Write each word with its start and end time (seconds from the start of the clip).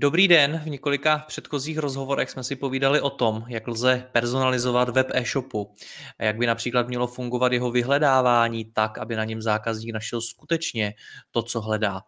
Dobrý 0.00 0.28
den, 0.28 0.60
v 0.64 0.68
několika 0.68 1.24
předchozích 1.26 1.78
rozhovorech 1.78 2.30
jsme 2.30 2.44
si 2.44 2.56
povídali 2.56 3.00
o 3.00 3.10
tom, 3.10 3.44
jak 3.48 3.68
lze 3.68 4.08
personalizovat 4.12 4.88
web 4.88 5.06
e-shopu 5.14 5.74
a 6.18 6.24
jak 6.24 6.36
by 6.36 6.46
například 6.46 6.88
mělo 6.88 7.06
fungovat 7.06 7.52
jeho 7.52 7.70
vyhledávání 7.70 8.64
tak, 8.64 8.98
aby 8.98 9.16
na 9.16 9.24
něm 9.24 9.42
zákazník 9.42 9.94
našel 9.94 10.20
skutečně 10.20 10.94
to, 11.30 11.42
co 11.42 11.60
hledá. 11.60 12.02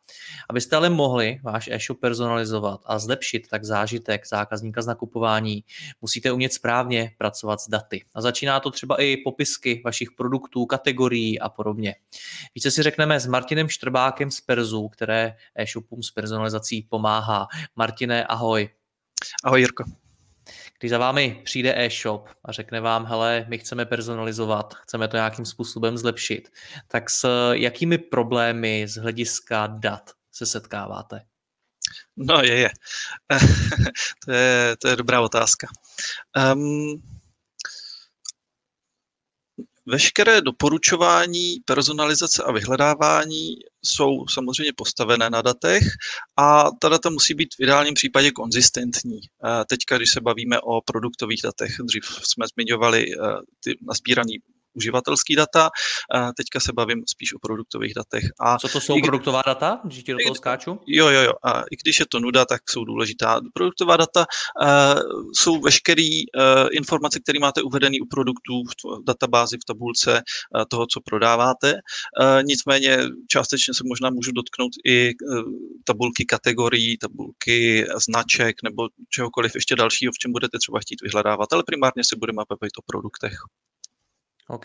Abyste 0.50 0.76
ale 0.76 0.90
mohli 0.90 1.40
váš 1.42 1.68
e-shop 1.72 2.00
personalizovat 2.00 2.80
a 2.84 2.98
zlepšit 2.98 3.48
tak 3.48 3.64
zážitek 3.64 4.27
zákazníka 4.27 4.82
z 4.82 4.86
nakupování, 4.86 5.64
musíte 6.00 6.32
umět 6.32 6.52
správně 6.52 7.10
pracovat 7.19 7.60
s 7.60 7.69
daty. 7.69 8.04
A 8.14 8.20
začíná 8.20 8.60
to 8.60 8.70
třeba 8.70 9.02
i 9.02 9.16
popisky 9.16 9.82
vašich 9.84 10.08
produktů, 10.12 10.66
kategorií 10.66 11.41
a 11.41 11.48
podobně. 11.48 11.94
Více 12.54 12.70
si 12.70 12.82
řekneme 12.82 13.20
s 13.20 13.27
Martinem 13.27 13.69
Štrbákem 13.69 14.30
z 14.30 14.41
Perzu, 14.41 14.88
které 14.88 15.34
e-shopům 15.54 16.02
s 16.02 16.10
personalizací 16.10 16.86
pomáhá. 16.91 17.47
Martine, 17.81 18.25
ahoj. 18.25 18.69
Ahoj 19.45 19.61
Jirko. 19.61 19.84
Když 20.78 20.91
za 20.91 20.98
vámi 20.98 21.41
přijde 21.45 21.75
e-shop 21.77 22.28
a 22.45 22.53
řekne 22.53 22.81
vám, 22.81 23.06
hele, 23.06 23.45
my 23.48 23.59
chceme 23.59 23.87
personalizovat, 23.87 24.75
chceme 24.75 25.09
to 25.09 25.17
nějakým 25.17 25.45
způsobem 25.45 25.98
zlepšit, 25.98 26.48
tak 26.89 27.11
s 27.11 27.53
jakými 27.53 27.98
problémy 27.98 28.89
z 28.89 28.97
hlediska 28.97 29.67
dat 29.67 30.11
se 30.33 30.47
setkáváte? 30.47 31.20
No 32.17 32.42
je, 32.42 32.59
je. 32.59 32.70
to 34.25 34.33
je, 34.33 34.77
to 34.77 34.89
je 34.89 34.97
dobrá 34.97 35.20
otázka. 35.20 35.67
Um, 36.55 37.03
Veškeré 39.91 40.41
doporučování, 40.41 41.56
personalizace 41.64 42.42
a 42.42 42.52
vyhledávání 42.52 43.56
jsou 43.84 44.28
samozřejmě 44.28 44.72
postavené 44.77 45.30
na 45.30 45.42
datech 45.42 45.82
a 46.36 46.64
ta 46.80 46.88
data 46.88 47.10
musí 47.10 47.34
být 47.34 47.55
v 47.55 47.62
ideálním 47.62 47.94
případě 47.94 48.30
konzistentní. 48.30 49.20
Teďka, 49.69 49.97
když 49.97 50.10
se 50.10 50.20
bavíme 50.20 50.60
o 50.60 50.80
produktových 50.80 51.41
datech, 51.44 51.72
dřív 51.84 52.05
jsme 52.05 52.47
zmiňovali 52.55 53.12
eh, 53.12 53.16
ty 53.64 53.78
nazbírané 53.82 54.32
uživatelský 54.81 55.36
data. 55.36 55.70
Teďka 56.36 56.61
se 56.61 56.73
bavím 56.73 57.03
spíš 57.06 57.34
o 57.34 57.39
produktových 57.39 57.95
datech. 57.95 58.25
A 58.41 58.59
Co 58.59 58.69
to 58.69 58.81
jsou 58.81 58.97
i, 58.98 59.03
produktová 59.03 59.42
data, 59.47 59.81
když 59.84 60.03
ti 60.03 60.12
do 60.12 60.19
toho 60.25 60.34
skáču? 60.34 60.81
Jo, 60.87 61.09
jo, 61.09 61.20
jo. 61.20 61.33
A 61.42 61.61
i 61.61 61.77
když 61.83 62.00
je 62.00 62.06
to 62.09 62.20
nuda, 62.20 62.45
tak 62.45 62.61
jsou 62.70 62.84
důležitá. 62.84 63.41
Produktová 63.55 63.97
data 63.97 64.25
uh, 64.27 65.00
jsou 65.37 65.61
veškeré 65.61 66.03
uh, 66.03 66.69
informace, 66.72 67.20
které 67.20 67.39
máte 67.39 67.62
uvedené 67.62 67.97
u 68.03 68.06
produktů 68.06 68.55
v 68.64 69.05
databázi, 69.05 69.56
v 69.56 69.64
tabulce 69.64 70.12
uh, 70.12 70.64
toho, 70.70 70.87
co 70.87 71.00
prodáváte. 71.00 71.75
Uh, 71.75 72.43
nicméně 72.43 72.99
částečně 73.28 73.75
se 73.75 73.83
možná 73.87 74.10
můžu 74.10 74.33
dotknout 74.33 74.72
i 74.87 75.10
uh, 75.15 75.43
tabulky 75.84 76.25
kategorií, 76.25 76.99
tabulky 76.99 77.84
značek 78.06 78.62
nebo 78.65 78.88
čehokoliv 79.15 79.54
ještě 79.54 79.77
dalšího, 79.77 80.12
v 80.12 80.19
čem 80.19 80.33
budete 80.33 80.59
třeba 80.59 80.81
chtít 80.81 81.03
vyhledávat, 81.03 81.53
ale 81.53 81.62
primárně 81.66 82.03
se 82.04 82.16
budeme 82.16 82.43
bavit 82.49 82.75
o 82.78 82.83
produktech. 82.87 83.37
OK. 84.50 84.65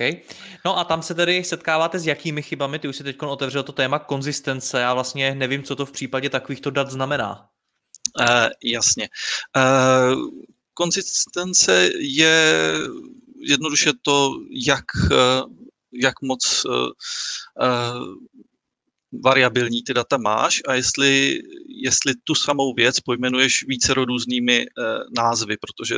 No 0.66 0.78
a 0.78 0.84
tam 0.84 1.04
se 1.04 1.16
tedy 1.16 1.44
setkáváte 1.44 2.00
s 2.00 2.06
jakými 2.06 2.42
chybami? 2.42 2.80
Ty 2.80 2.88
už 2.88 2.96
si 2.96 3.04
teď 3.04 3.22
otevřel 3.22 3.64
to 3.64 3.72
téma 3.72 4.00
konzistence. 4.00 4.80
Já 4.80 4.94
vlastně 4.94 5.36
nevím, 5.36 5.64
co 5.64 5.76
to 5.76 5.86
v 5.86 5.92
případě 5.92 6.30
takovýchto 6.30 6.70
dat 6.70 6.92
znamená. 6.92 7.50
Uh, 8.20 8.48
jasně. 8.64 9.10
Uh, 9.58 10.30
konzistence 10.74 11.90
je 12.00 12.74
jednoduše 13.40 13.92
to, 14.02 14.32
jak, 14.68 14.86
jak 16.04 16.22
moc 16.22 16.66
uh, 16.66 16.90
variabilní 19.24 19.84
ty 19.84 19.94
data 19.94 20.18
máš 20.18 20.62
a 20.68 20.74
jestli, 20.74 21.40
jestli 21.84 22.14
tu 22.24 22.36
samou 22.36 22.74
věc 22.74 23.00
pojmenuješ 23.00 23.66
více 23.68 23.94
různými 23.94 24.66
uh, 24.66 24.86
názvy, 25.18 25.56
protože 25.58 25.96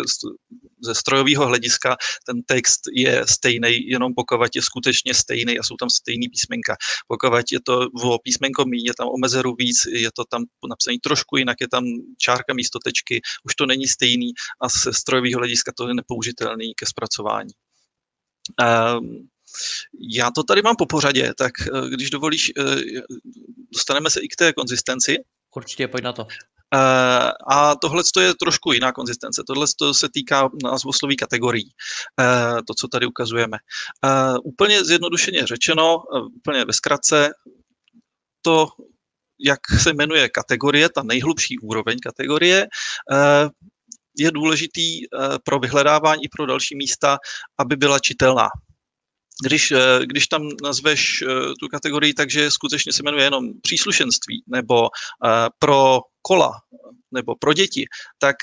ze 0.84 0.96
strojového 0.96 1.48
hlediska 1.48 1.98
ten 2.26 2.44
text 2.44 2.82
je 2.94 3.26
stejný, 3.30 3.88
jenom 3.88 4.14
pokud 4.16 4.56
je 4.56 4.62
skutečně 4.62 5.14
stejný 5.14 5.60
a 5.60 5.64
jsou 5.64 5.76
tam 5.76 5.90
stejný 5.90 6.30
písmenka. 6.30 6.76
Pokud 7.08 7.52
je 7.52 7.60
to 7.66 7.88
o 8.04 8.20
písmenko 8.20 8.66
míň, 8.66 8.86
je 8.86 8.94
tam 8.98 9.08
o 9.08 9.18
mezeru 9.18 9.56
víc, 9.60 9.86
je 9.86 10.10
to 10.16 10.24
tam 10.30 10.44
napsané 10.70 10.98
trošku 11.04 11.38
jinak, 11.38 11.58
je 11.62 11.68
tam 11.68 11.84
čárka 12.18 12.54
místo 12.54 12.80
tečky, 12.80 13.22
už 13.44 13.56
to 13.56 13.66
není 13.66 13.88
stejný 13.88 14.32
a 14.62 14.70
ze 14.70 14.94
strojového 14.94 15.38
hlediska 15.38 15.72
to 15.78 15.88
je 15.88 15.94
nepoužitelný 15.94 16.74
ke 16.76 16.86
zpracování. 16.86 17.52
Um, 19.00 19.30
já 20.16 20.32
to 20.32 20.44
tady 20.44 20.62
mám 20.62 20.76
po 20.76 20.86
pořadě, 20.86 21.34
tak 21.38 21.52
eh, 21.62 21.90
když 21.90 22.09
dovolíš, 22.09 22.52
eh, 22.59 23.02
dostaneme 23.74 24.09
se 24.09 24.20
i 24.20 24.28
k 24.28 24.36
té 24.36 24.54
konzistenci. 24.54 25.18
Určitě, 25.56 25.88
pojď 25.88 26.04
na 26.04 26.14
to. 26.14 26.28
Uh, 26.75 27.31
a 27.57 27.75
tohle 27.75 28.03
je 28.19 28.33
trošku 28.35 28.72
jiná 28.72 28.91
konzistence. 28.91 29.44
Tohle 29.47 29.67
se 29.91 30.09
týká 30.13 30.50
názvosloví 30.63 31.16
kategorií, 31.16 31.72
uh, 32.19 32.59
to, 32.67 32.73
co 32.73 32.88
tady 32.88 33.05
ukazujeme. 33.05 33.57
Uh, 34.05 34.38
úplně 34.44 34.85
zjednodušeně 34.85 35.47
řečeno, 35.47 35.97
úplně 36.35 36.66
ve 36.66 36.73
zkratce, 36.73 37.29
to, 38.41 38.67
jak 39.39 39.59
se 39.81 39.94
jmenuje 39.94 40.29
kategorie, 40.29 40.89
ta 40.89 41.03
nejhlubší 41.03 41.59
úroveň 41.59 41.97
kategorie, 42.03 42.67
je 44.17 44.31
důležitý 44.31 45.01
pro 45.44 45.59
vyhledávání 45.59 46.23
i 46.23 46.29
pro 46.29 46.45
další 46.45 46.75
místa, 46.75 47.17
aby 47.57 47.75
byla 47.75 47.99
čitelná 47.99 48.47
když, 49.44 49.72
eh, 49.72 50.00
když 50.06 50.28
tam 50.28 50.50
nazveš 50.64 51.22
eh, 51.22 51.28
tu 51.59 51.68
kategorii 51.68 52.14
takže 52.14 52.52
skutečně 52.52 52.94
se 52.94 53.03
jmenuje 53.03 53.24
jenom 53.24 53.46
příslušenství 53.62 54.44
nebo 54.48 54.88
eh, 55.25 55.48
pro 55.59 56.00
kola 56.22 56.52
nebo 57.14 57.36
pro 57.36 57.53
děti, 57.53 57.86
tak 58.20 58.36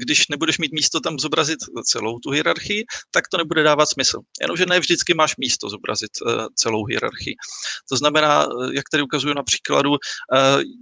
když 0.00 0.28
nebudeš 0.28 0.58
mít 0.58 0.72
místo 0.72 1.00
tam 1.00 1.18
zobrazit 1.18 1.58
celou 1.84 2.18
tu 2.18 2.30
hierarchii, 2.30 2.84
tak 3.10 3.28
to 3.28 3.36
nebude 3.36 3.62
dávat 3.62 3.86
smysl. 3.86 4.18
Jenomže 4.40 4.66
ne 4.66 4.80
vždycky 4.80 5.14
máš 5.14 5.36
místo 5.36 5.68
zobrazit 5.68 6.10
celou 6.54 6.84
hierarchii. 6.86 7.34
To 7.88 7.96
znamená, 7.96 8.46
jak 8.72 8.84
tady 8.90 9.02
ukazuju 9.02 9.34
na 9.34 9.42
příkladu, 9.42 9.96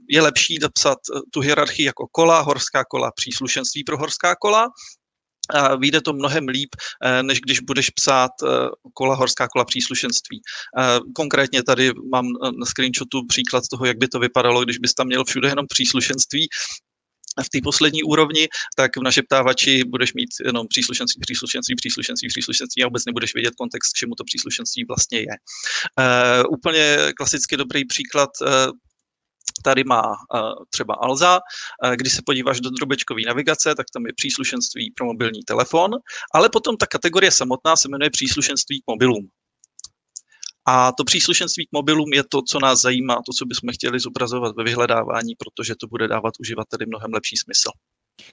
je 0.09 0.23
lepší 0.23 0.59
napsat 0.63 0.99
tu 1.33 1.41
hierarchii 1.41 1.87
jako 1.87 2.07
kola, 2.13 2.41
horská 2.41 2.85
kola, 2.85 3.11
příslušenství 3.17 3.85
pro 3.85 3.99
horská 3.99 4.35
kola, 4.41 4.69
vyjde 5.81 6.01
to 6.01 6.13
mnohem 6.13 6.49
líp, 6.49 6.69
eh, 7.05 7.23
než 7.23 7.41
když 7.41 7.61
budeš 7.61 7.91
psát 7.91 8.31
eh, 8.43 8.47
kola 8.95 9.15
horská 9.15 9.49
kola 9.49 9.65
příslušenství. 9.65 10.41
Eh, 10.79 10.99
konkrétně 11.15 11.63
tady 11.63 11.93
mám 12.13 12.27
na 12.59 12.67
screenshotu 12.67 13.27
příklad 13.29 13.65
toho, 13.71 13.87
jak 13.87 13.99
by 13.99 14.09
to 14.09 14.19
vypadalo, 14.19 14.65
když 14.65 14.79
bys 14.79 14.95
tam 14.95 15.07
měl 15.07 15.25
všude 15.25 15.49
jenom 15.49 15.67
příslušenství, 15.69 16.49
v 17.45 17.49
té 17.49 17.59
poslední 17.65 18.03
úrovni, 18.03 18.49
tak 18.77 18.97
v 18.97 19.03
našeptávači 19.03 19.85
budeš 19.85 20.15
mít 20.15 20.29
jenom 20.45 20.67
příslušenství, 20.69 21.21
příslušenství, 21.21 21.75
příslušenství, 21.77 22.29
příslušenství 22.29 22.83
a 22.83 22.87
vůbec 22.87 23.05
nebudeš 23.07 23.35
vědět 23.35 23.55
kontext, 23.59 23.93
k 23.93 23.97
čemu 23.97 24.15
to 24.15 24.25
příslušenství 24.25 24.85
vlastně 24.89 25.19
je. 25.19 25.35
Uh, 26.01 26.45
úplně 26.51 26.97
klasicky 27.17 27.57
dobrý 27.57 27.85
příklad 27.85 28.31
uh, 28.43 28.49
Tady 29.65 29.85
má 29.85 30.03
uh, 30.03 30.41
třeba 30.71 30.95
Alza, 30.95 31.41
uh, 31.85 31.93
když 31.93 32.13
se 32.13 32.23
podíváš 32.27 32.61
do 32.61 32.71
drobečkové 32.71 33.21
navigace, 33.27 33.75
tak 33.75 33.87
tam 33.95 34.07
je 34.07 34.13
příslušenství 34.17 34.93
pro 34.97 35.07
mobilní 35.07 35.41
telefon, 35.47 35.91
ale 36.35 36.49
potom 36.49 36.77
ta 36.77 36.87
kategorie 36.87 37.31
samotná 37.31 37.77
se 37.77 37.89
jmenuje 37.89 38.11
příslušenství 38.11 38.81
k 38.81 38.91
mobilům. 38.91 39.29
A 40.67 40.93
to 40.93 41.05
příslušenství 41.05 41.67
k 41.67 41.73
mobilům 41.73 42.13
je 42.13 42.25
to, 42.25 42.43
co 42.43 42.59
nás 42.59 42.81
zajímá, 42.81 43.15
to, 43.15 43.33
co 43.39 43.45
bychom 43.47 43.73
chtěli 43.73 44.01
zobrazovat 44.01 44.57
ve 44.57 44.65
vyhledávání, 44.65 45.35
protože 45.39 45.75
to 45.81 45.87
bude 45.87 46.09
dávat 46.09 46.35
uživateli 46.41 46.87
mnohem 46.87 47.13
lepší 47.15 47.37
smysl. 47.37 47.71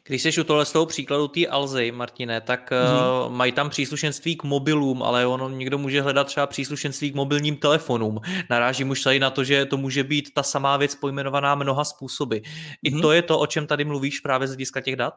Když 0.04 0.22
jsi 0.22 0.42
u 0.42 0.44
tohle 0.44 0.66
z 0.66 0.72
toho 0.72 0.86
příkladu 0.86 1.28
té 1.28 1.48
Alzy, 1.48 1.92
Martine, 1.92 2.42
tak 2.42 2.72
mm-hmm. 2.72 3.26
uh, 3.26 3.34
mají 3.34 3.52
tam 3.52 3.70
příslušenství 3.70 4.36
k 4.36 4.44
mobilům, 4.44 5.04
ale 5.04 5.28
ono 5.28 5.50
někdo 5.50 5.78
může 5.78 6.02
hledat 6.02 6.28
třeba 6.28 6.48
příslušenství 6.48 7.12
k 7.12 7.16
mobilním 7.16 7.58
telefonům. 7.58 8.20
Narážím 8.50 8.90
už 8.90 9.02
tady 9.02 9.20
na 9.20 9.30
to, 9.30 9.44
že 9.44 9.66
to 9.66 9.78
může 9.78 10.04
být 10.04 10.34
ta 10.34 10.44
samá 10.44 10.78
věc 10.78 10.96
pojmenovaná 10.96 11.56
mnoha 11.56 11.84
způsoby. 11.84 12.38
I 12.84 12.92
mm-hmm. 12.92 13.02
to 13.02 13.12
je 13.12 13.22
to, 13.22 13.40
o 13.40 13.48
čem 13.48 13.68
tady 13.68 13.86
mluvíš 13.86 14.20
právě 14.20 14.48
z 14.48 14.52
hlediska 14.52 14.82
těch 14.82 14.96
dat? 14.96 15.14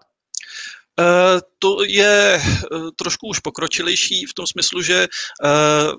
Uh, 0.99 1.41
to 1.59 1.85
je 1.85 2.43
uh, 2.73 2.89
trošku 2.97 3.27
už 3.27 3.39
pokročilejší 3.39 4.27
v 4.27 4.35
tom 4.35 4.47
smyslu, 4.47 4.83
že 4.83 5.07
uh, 5.45 5.95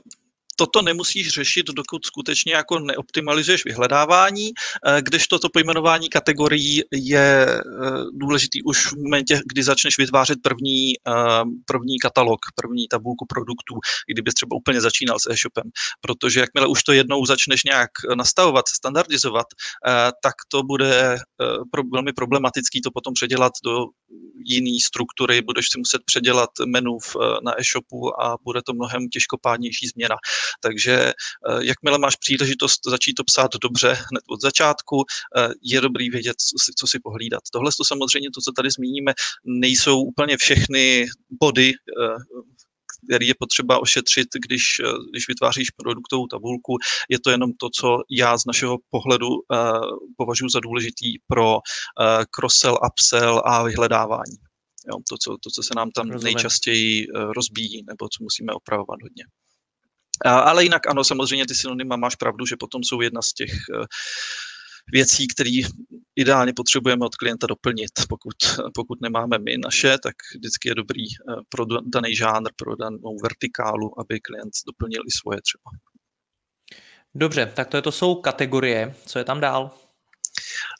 toto 0.61 0.81
nemusíš 0.81 1.29
řešit, 1.29 1.65
dokud 1.67 2.05
skutečně 2.05 2.53
jako 2.53 2.79
neoptimalizuješ 2.79 3.65
vyhledávání, 3.65 4.49
eh, 4.87 5.01
když 5.01 5.27
toto 5.27 5.49
pojmenování 5.49 6.09
kategorií 6.09 6.81
je 6.91 7.47
eh, 7.47 7.61
důležitý 8.13 8.63
už 8.63 8.85
v 8.85 8.95
momentě, 8.95 9.41
kdy 9.45 9.63
začneš 9.63 9.97
vytvářet 9.97 10.39
první, 10.43 10.93
eh, 11.07 11.43
první 11.65 11.99
katalog, 11.99 12.39
první 12.55 12.87
tabulku 12.87 13.25
produktů, 13.25 13.75
kdybys 14.13 14.33
třeba 14.33 14.55
úplně 14.55 14.81
začínal 14.81 15.19
s 15.19 15.29
e-shopem. 15.29 15.71
Protože 16.01 16.39
jakmile 16.39 16.67
už 16.67 16.83
to 16.83 16.91
jednou 16.91 17.25
začneš 17.25 17.63
nějak 17.63 17.89
nastavovat, 18.15 18.67
standardizovat, 18.67 19.47
tak 20.23 20.35
to 20.51 20.63
bude 20.63 21.17
velmi 21.93 22.13
problematický 22.13 22.81
to 22.81 22.91
potom 22.91 23.13
předělat 23.13 23.53
do 23.65 23.85
jiné 24.45 24.77
struktury, 24.83 25.41
budeš 25.41 25.65
si 25.71 25.77
muset 25.77 26.01
předělat 26.05 26.49
menu 26.65 26.97
na 27.45 27.59
e-shopu 27.59 28.21
a 28.21 28.37
bude 28.43 28.61
to 28.61 28.73
mnohem 28.73 29.09
těžkopádnější 29.09 29.87
změna. 29.87 30.15
Takže 30.59 30.93
eh, 30.93 31.13
jakmile 31.59 31.97
máš 31.97 32.15
příležitost 32.15 32.79
začít 32.85 33.13
to 33.13 33.23
psát 33.23 33.51
dobře 33.61 33.87
hned 33.87 34.23
od 34.29 34.41
začátku, 34.41 35.03
eh, 35.37 35.49
je 35.61 35.81
dobrý 35.81 36.09
vědět, 36.09 36.35
co 36.41 36.65
si, 36.65 36.71
co 36.77 36.87
si 36.87 36.99
pohlídat. 36.99 37.41
Tohle 37.51 37.71
to 37.77 37.83
samozřejmě, 37.85 38.29
to, 38.35 38.41
co 38.41 38.51
tady 38.51 38.71
zmíníme, 38.71 39.13
nejsou 39.45 40.01
úplně 40.01 40.37
všechny 40.37 41.07
body, 41.41 41.73
eh, 41.73 42.41
který 43.07 43.27
je 43.27 43.33
potřeba 43.39 43.79
ošetřit, 43.79 44.27
když, 44.45 44.63
když 45.11 45.27
vytváříš 45.27 45.69
produktovou 45.69 46.27
tabulku. 46.27 46.77
Je 47.09 47.19
to 47.19 47.29
jenom 47.29 47.53
to, 47.53 47.69
co 47.69 47.97
já 48.09 48.37
z 48.37 48.45
našeho 48.45 48.77
pohledu 48.89 49.27
uh, 49.27 49.37
považuji 50.17 50.49
za 50.49 50.59
důležitý 50.59 51.19
pro 51.27 51.53
uh, 51.53 51.59
cross-sell, 52.29 52.77
upsell 52.87 53.41
a 53.45 53.63
vyhledávání. 53.63 54.37
Jo, 54.89 54.97
to, 55.09 55.17
co, 55.17 55.37
to, 55.43 55.49
co 55.49 55.63
se 55.63 55.73
nám 55.75 55.91
tam 55.91 56.09
Rozumím. 56.09 56.33
nejčastěji 56.33 57.07
uh, 57.07 57.33
rozbíjí, 57.33 57.83
nebo 57.87 58.09
co 58.09 58.23
musíme 58.23 58.53
opravovat 58.53 59.01
hodně. 59.01 59.23
Ale 60.25 60.63
jinak 60.63 60.87
ano, 60.87 61.03
samozřejmě 61.03 61.45
ty 61.45 61.55
synonyma 61.55 61.95
máš 61.95 62.15
pravdu, 62.15 62.45
že 62.45 62.55
potom 62.59 62.83
jsou 62.83 63.01
jedna 63.01 63.21
z 63.21 63.33
těch 63.33 63.51
eh, 63.51 63.85
věcí, 64.91 65.27
které 65.27 65.61
ideálně 66.15 66.53
potřebujeme 66.53 67.05
od 67.05 67.15
klienta 67.15 67.47
doplnit. 67.47 67.91
Pokud, 68.09 68.35
pokud 68.73 69.01
nemáme 69.01 69.39
my 69.39 69.57
naše, 69.57 69.97
tak 70.03 70.15
vždycky 70.35 70.69
je 70.69 70.75
dobrý 70.75 71.03
eh, 71.03 71.35
pro 71.49 71.65
daný 71.65 72.15
žánr, 72.15 72.49
pro 72.55 72.75
danou 72.75 73.17
vertikálu, 73.23 73.99
aby 73.99 74.19
klient 74.19 74.53
doplnil 74.67 75.01
i 75.07 75.11
svoje 75.11 75.41
třeba. 75.41 75.71
Dobře, 77.15 77.51
tak 77.55 77.67
to, 77.67 77.77
je, 77.77 77.81
to 77.81 77.91
jsou 77.91 78.15
kategorie. 78.15 78.95
Co 79.05 79.19
je 79.19 79.25
tam 79.25 79.39
dál? 79.39 79.71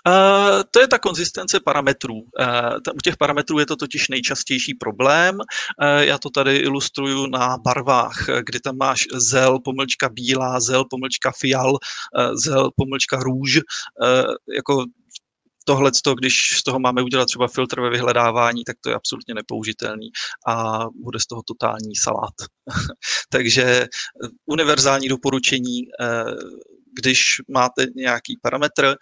Uh, 0.08 0.64
to 0.72 0.80
je 0.80 0.88
ta 0.88 1.00
konzistence 1.00 1.60
parametrů. 1.60 2.16
Uh, 2.16 2.96
u 2.96 3.02
těch 3.04 3.18
parametrů 3.18 3.60
je 3.60 3.66
to 3.66 3.76
totiž 3.76 4.08
nejčastější 4.08 4.74
problém. 4.74 5.36
Uh, 5.36 6.00
já 6.00 6.18
to 6.18 6.30
tady 6.30 6.58
ilustruju 6.58 7.28
na 7.28 7.58
barvách, 7.58 8.26
kdy 8.46 8.60
tam 8.60 8.78
máš 8.78 9.08
zel, 9.14 9.60
pomlčka 9.60 10.10
bílá, 10.10 10.60
zel, 10.60 10.86
pomlčka 10.90 11.32
fial, 11.40 11.78
zel, 12.34 12.70
pomlčka 12.78 13.18
růž. 13.18 13.60
Jako 14.56 14.86
tohle, 15.66 15.92
když 16.18 16.58
z 16.58 16.64
toho 16.64 16.80
máme 16.80 17.02
udělat 17.02 17.26
třeba 17.26 17.48
filtr 17.48 17.82
ve 17.82 17.90
vyhledávání, 17.90 18.64
tak 18.64 18.76
to 18.82 18.90
je 18.90 18.96
absolutně 18.96 19.34
nepoužitelný 19.34 20.12
a 20.48 20.86
bude 21.04 21.20
z 21.20 21.26
toho 21.26 21.42
totální 21.44 21.96
salát. 21.96 22.34
Takže 23.30 23.88
univerzální 24.46 25.08
doporučení 25.08 25.82
když 27.00 27.42
máte 27.48 27.86
nějaký 27.96 28.40
parametr, 28.42 28.96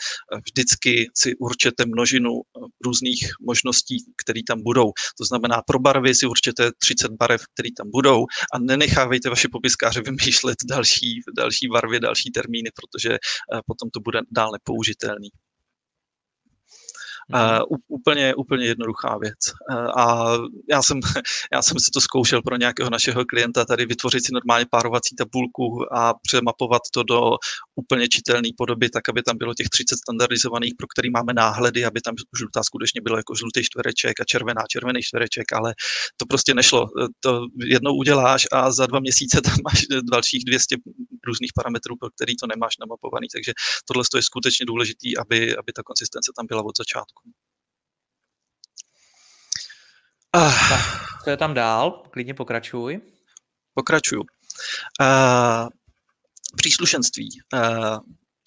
vždycky 0.45 1.09
si 1.15 1.35
určete 1.35 1.85
množinu 1.85 2.31
eh, 2.31 2.59
různých 2.85 3.31
možností, 3.41 3.97
které 4.23 4.41
tam 4.47 4.63
budou. 4.63 4.91
To 5.17 5.25
znamená, 5.25 5.61
pro 5.67 5.79
barvy 5.79 6.15
si 6.15 6.25
určete 6.25 6.71
30 6.77 7.11
barev, 7.11 7.41
které 7.53 7.69
tam 7.77 7.91
budou 7.91 8.25
a 8.53 8.59
nenechávejte 8.59 9.29
vaše 9.29 9.47
popiskáře 9.51 10.01
vymýšlet 10.05 10.57
další, 10.69 11.21
další 11.37 11.67
barvy, 11.67 11.99
další 11.99 12.31
termíny, 12.31 12.69
protože 12.75 13.13
eh, 13.13 13.59
potom 13.65 13.89
to 13.89 13.99
bude 13.99 14.19
dál 14.31 14.51
nepoužitelný. 14.51 15.29
Uh, 17.33 17.77
úplně, 17.87 18.35
úplně 18.35 18.65
jednoduchá 18.65 19.17
věc. 19.17 19.37
Uh, 19.71 20.01
a 20.01 20.33
já 20.69 20.81
jsem, 20.81 20.99
já 21.53 21.61
jsem 21.61 21.79
si 21.79 21.91
to 21.93 22.01
zkoušel 22.01 22.41
pro 22.41 22.57
nějakého 22.57 22.89
našeho 22.89 23.25
klienta 23.25 23.65
tady 23.65 23.85
vytvořit 23.85 24.25
si 24.25 24.33
normálně 24.33 24.65
párovací 24.71 25.15
tabulku 25.15 25.95
a 25.95 26.13
přemapovat 26.13 26.81
to 26.93 27.03
do 27.03 27.21
úplně 27.75 28.07
čitelné 28.07 28.49
podoby, 28.57 28.89
tak 28.89 29.09
aby 29.09 29.23
tam 29.23 29.37
bylo 29.37 29.53
těch 29.53 29.69
30 29.69 29.95
standardizovaných, 29.95 30.73
pro 30.77 30.87
který 30.87 31.09
máme 31.09 31.33
náhledy, 31.33 31.85
aby 31.85 32.01
tam 32.01 32.15
žlutá 32.37 32.63
skutečně 32.63 33.01
bylo 33.01 33.17
jako 33.17 33.35
žlutý 33.35 33.63
čtvereček 33.63 34.19
a 34.19 34.23
červená 34.23 34.61
červený 34.69 35.01
čtvereček, 35.01 35.53
ale 35.53 35.73
to 36.17 36.25
prostě 36.25 36.53
nešlo. 36.53 36.87
To 37.19 37.45
jednou 37.65 37.95
uděláš 37.95 38.47
a 38.51 38.71
za 38.71 38.85
dva 38.85 38.99
měsíce 38.99 39.41
tam 39.41 39.57
máš 39.63 39.85
dalších 40.11 40.45
200 40.45 40.75
různých 41.29 41.53
parametrů, 41.55 41.95
pro 41.95 42.09
který 42.09 42.33
to 42.35 42.47
nemáš 42.47 42.77
namapovaný, 42.77 43.27
takže 43.33 43.51
tohle 43.87 44.03
je 44.15 44.23
skutečně 44.23 44.65
důležité, 44.65 45.07
aby, 45.21 45.57
aby 45.57 45.73
ta 45.73 45.83
konsistence 45.83 46.31
tam 46.35 46.45
byla 46.51 46.61
od 46.65 46.77
začátku. 46.77 47.21
Ah. 50.33 50.69
Tak, 50.69 50.83
co 51.23 51.29
je 51.29 51.37
tam 51.37 51.53
dál? 51.53 52.03
Klidně 52.11 52.33
pokračuj. 52.33 53.01
Pokračuju. 53.73 54.21
Uh, 54.21 55.67
příslušenství. 56.55 57.29
Uh, 57.53 57.97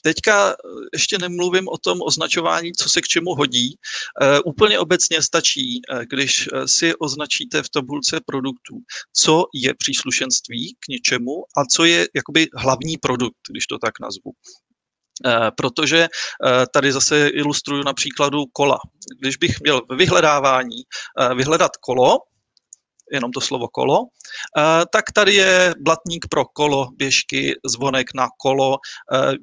Teďka 0.03 0.55
ještě 0.93 1.19
nemluvím 1.19 1.69
o 1.69 1.79
tom 1.79 1.99
označování, 2.03 2.73
co 2.73 2.89
se 2.89 3.01
k 3.01 3.07
čemu 3.07 3.35
hodí. 3.35 3.75
Uh, 4.23 4.39
úplně 4.45 4.79
obecně 4.79 5.23
stačí, 5.23 5.81
uh, 5.93 6.03
když 6.11 6.49
si 6.67 6.95
označíte 6.95 7.63
v 7.63 7.69
tabulce 7.69 8.21
produktů, 8.27 8.75
co 9.17 9.45
je 9.55 9.75
příslušenství 9.75 10.75
k 10.75 10.89
něčemu 10.89 11.33
a 11.57 11.65
co 11.65 11.85
je 11.85 12.09
jakoby 12.15 12.47
hlavní 12.57 12.97
produkt, 12.99 13.37
když 13.51 13.67
to 13.67 13.79
tak 13.79 14.01
nazvu. 14.01 14.33
Eh, 15.27 15.51
protože 15.57 15.99
eh, 15.99 16.67
tady 16.75 16.93
zase 16.93 17.29
ilustruju 17.29 17.83
na 17.85 17.93
příkladu 17.93 18.45
kola. 18.53 18.79
Když 19.21 19.37
bych 19.37 19.61
měl 19.61 19.81
vyhledávání 19.97 20.77
eh, 21.21 21.35
vyhledat 21.35 21.77
kolo, 21.77 22.19
jenom 23.13 23.31
to 23.31 23.41
slovo 23.41 23.69
kolo, 23.69 23.99
tak 24.93 25.05
tady 25.15 25.35
je 25.35 25.75
blatník 25.81 26.27
pro 26.31 26.45
kolo, 26.45 26.89
běžky, 26.97 27.55
zvonek 27.67 28.15
na 28.15 28.29
kolo. 28.41 28.77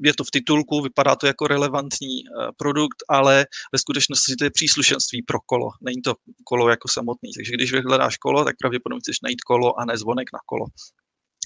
Je 0.05 0.13
to 0.13 0.23
v 0.23 0.31
titulku, 0.31 0.81
vypadá 0.81 1.15
to 1.15 1.27
jako 1.27 1.47
relevantní 1.47 2.23
produkt, 2.57 3.03
ale 3.09 3.45
ve 3.73 3.79
skutečnosti 3.79 4.35
to 4.35 4.43
je 4.43 4.51
příslušenství 4.51 5.21
pro 5.21 5.39
kolo. 5.45 5.69
Není 5.81 6.01
to 6.01 6.13
kolo 6.43 6.69
jako 6.69 6.87
samotný. 6.87 7.31
Takže 7.37 7.51
když 7.53 7.71
vyhledáš 7.71 8.17
kolo, 8.17 8.45
tak 8.45 8.55
pravděpodobně 8.61 8.99
chceš 8.99 9.21
najít 9.23 9.41
kolo 9.41 9.79
a 9.79 9.85
ne 9.85 9.97
zvonek 9.97 10.27
na 10.33 10.39
kolo. 10.45 10.65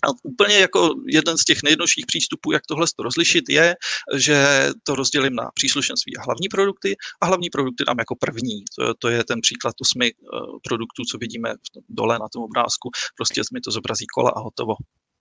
A 0.04 0.08
úplně 0.24 0.56
jako 0.56 0.96
jeden 1.08 1.38
z 1.38 1.44
těch 1.44 1.64
nejjednodušších 1.64 2.06
přístupů, 2.06 2.52
jak 2.52 2.66
tohle 2.68 2.88
to 2.96 3.04
rozlišit, 3.04 3.50
je, 3.50 3.76
že 4.16 4.70
to 4.84 4.96
rozdělím 4.96 5.36
na 5.36 5.50
příslušenství 5.54 6.18
a 6.18 6.22
hlavní 6.22 6.50
produkty 6.50 6.96
a 7.22 7.26
hlavní 7.26 7.50
produkty 7.50 7.84
dám 7.88 8.00
jako 8.00 8.16
první. 8.16 8.64
To, 8.80 8.94
to 8.94 9.10
je 9.10 9.24
ten 9.24 9.42
příklad 9.42 9.76
osmi 9.82 10.12
uh, 10.14 10.40
produktů, 10.64 11.04
co 11.12 11.18
vidíme 11.18 11.54
dole 11.90 12.20
na 12.20 12.28
tom 12.34 12.44
obrázku. 12.44 12.90
Prostě 13.16 13.42
mi 13.54 13.62
to 13.62 13.72
zobrazí 13.72 14.06
kola 14.08 14.30
a 14.30 14.40
hotovo. 14.40 14.74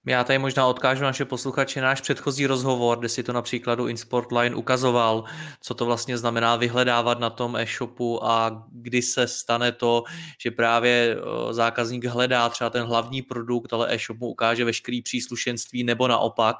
Já 0.06 0.24
tady 0.24 0.38
možná 0.38 0.66
odkážu 0.66 1.02
naše 1.02 1.24
posluchače 1.24 1.80
náš 1.80 2.00
předchozí 2.00 2.46
rozhovor, 2.46 2.98
kde 2.98 3.08
si 3.08 3.22
to 3.22 3.32
na 3.32 3.42
příkladu 3.42 3.88
InSportline 3.88 4.56
ukazoval, 4.56 5.24
co 5.60 5.74
to 5.74 5.86
vlastně 5.86 6.18
znamená 6.18 6.56
vyhledávat 6.56 7.18
na 7.20 7.30
tom 7.30 7.56
e-shopu 7.56 8.24
a 8.24 8.64
kdy 8.72 9.02
se 9.02 9.28
stane 9.28 9.72
to, 9.72 10.04
že 10.38 10.50
právě 10.50 11.16
zákazník 11.50 12.04
hledá 12.04 12.48
třeba 12.48 12.70
ten 12.70 12.84
hlavní 12.84 13.22
produkt, 13.22 13.72
ale 13.72 13.94
e-shop 13.94 14.18
mu 14.18 14.26
ukáže 14.26 14.64
veškerý 14.64 15.02
příslušenství 15.02 15.84
nebo 15.84 16.08
naopak. 16.08 16.56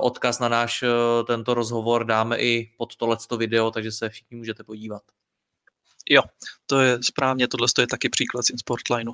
Odkaz 0.00 0.38
na 0.38 0.48
náš 0.48 0.84
tento 1.26 1.54
rozhovor 1.54 2.04
dáme 2.04 2.38
i 2.38 2.70
pod 2.76 2.96
tohleto 2.96 3.36
video, 3.36 3.70
takže 3.70 3.92
se 3.92 4.08
všichni 4.08 4.36
můžete 4.36 4.64
podívat. 4.64 5.02
Jo, 6.12 6.22
to 6.66 6.80
je 6.80 6.98
správně, 7.02 7.48
tohle 7.48 7.68
je 7.80 7.86
taky 7.86 8.08
příklad 8.08 8.46
z 8.46 8.50
InSportlineu. 8.50 9.12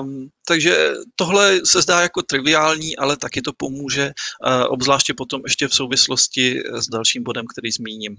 Um, 0.00 0.28
takže 0.46 0.92
tohle 1.16 1.60
se 1.64 1.82
zdá 1.82 2.00
jako 2.00 2.22
triviální, 2.22 2.96
ale 2.96 3.16
taky 3.16 3.42
to 3.42 3.52
pomůže, 3.56 4.04
uh, 4.46 4.64
obzvláště 4.68 5.14
potom 5.14 5.40
ještě 5.44 5.68
v 5.68 5.74
souvislosti 5.74 6.60
s 6.72 6.86
dalším 6.86 7.22
bodem, 7.22 7.44
který 7.54 7.70
zmíním. 7.70 8.16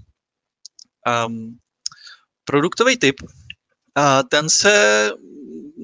Um, 1.26 1.58
produktový 2.44 2.96
typ, 2.96 3.14
uh, 3.22 4.22
ten 4.30 4.50
se 4.50 5.10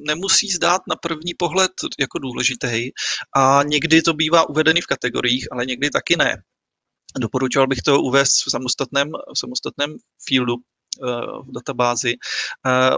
nemusí 0.07 0.51
zdát 0.51 0.83
na 0.89 0.97
první 0.97 1.35
pohled 1.35 1.73
jako 2.01 2.19
důležitý 2.19 2.91
a 3.37 3.63
někdy 3.63 4.03
to 4.03 4.15
bývá 4.15 4.49
uvedený 4.49 4.81
v 4.81 4.87
kategoriích, 4.87 5.53
ale 5.53 5.67
někdy 5.67 5.91
taky 5.91 6.17
ne. 6.17 6.43
Doporučoval 7.21 7.67
bych 7.67 7.83
to 7.83 8.03
uvést 8.03 8.47
v 8.47 8.51
samostatném, 8.51 9.09
v 9.11 9.39
samostatném 9.39 9.97
fieldu, 10.29 10.55
v 11.49 11.53
databázi. 11.53 12.15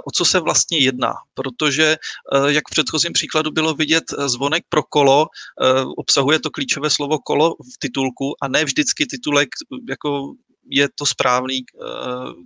O 0.06 0.10
co 0.14 0.24
se 0.24 0.40
vlastně 0.40 0.78
jedná? 0.78 1.12
Protože, 1.34 1.96
jak 2.46 2.64
v 2.68 2.70
předchozím 2.70 3.12
příkladu 3.12 3.50
bylo 3.50 3.74
vidět, 3.74 4.04
zvonek 4.26 4.64
pro 4.68 4.82
kolo 4.82 5.26
obsahuje 5.96 6.40
to 6.40 6.50
klíčové 6.50 6.90
slovo 6.90 7.18
kolo 7.18 7.54
v 7.54 7.78
titulku 7.78 8.34
a 8.42 8.48
ne 8.48 8.64
vždycky 8.64 9.06
titulek 9.06 9.48
jako 9.88 10.32
je 10.70 10.88
to 10.94 11.06
správný, 11.06 11.60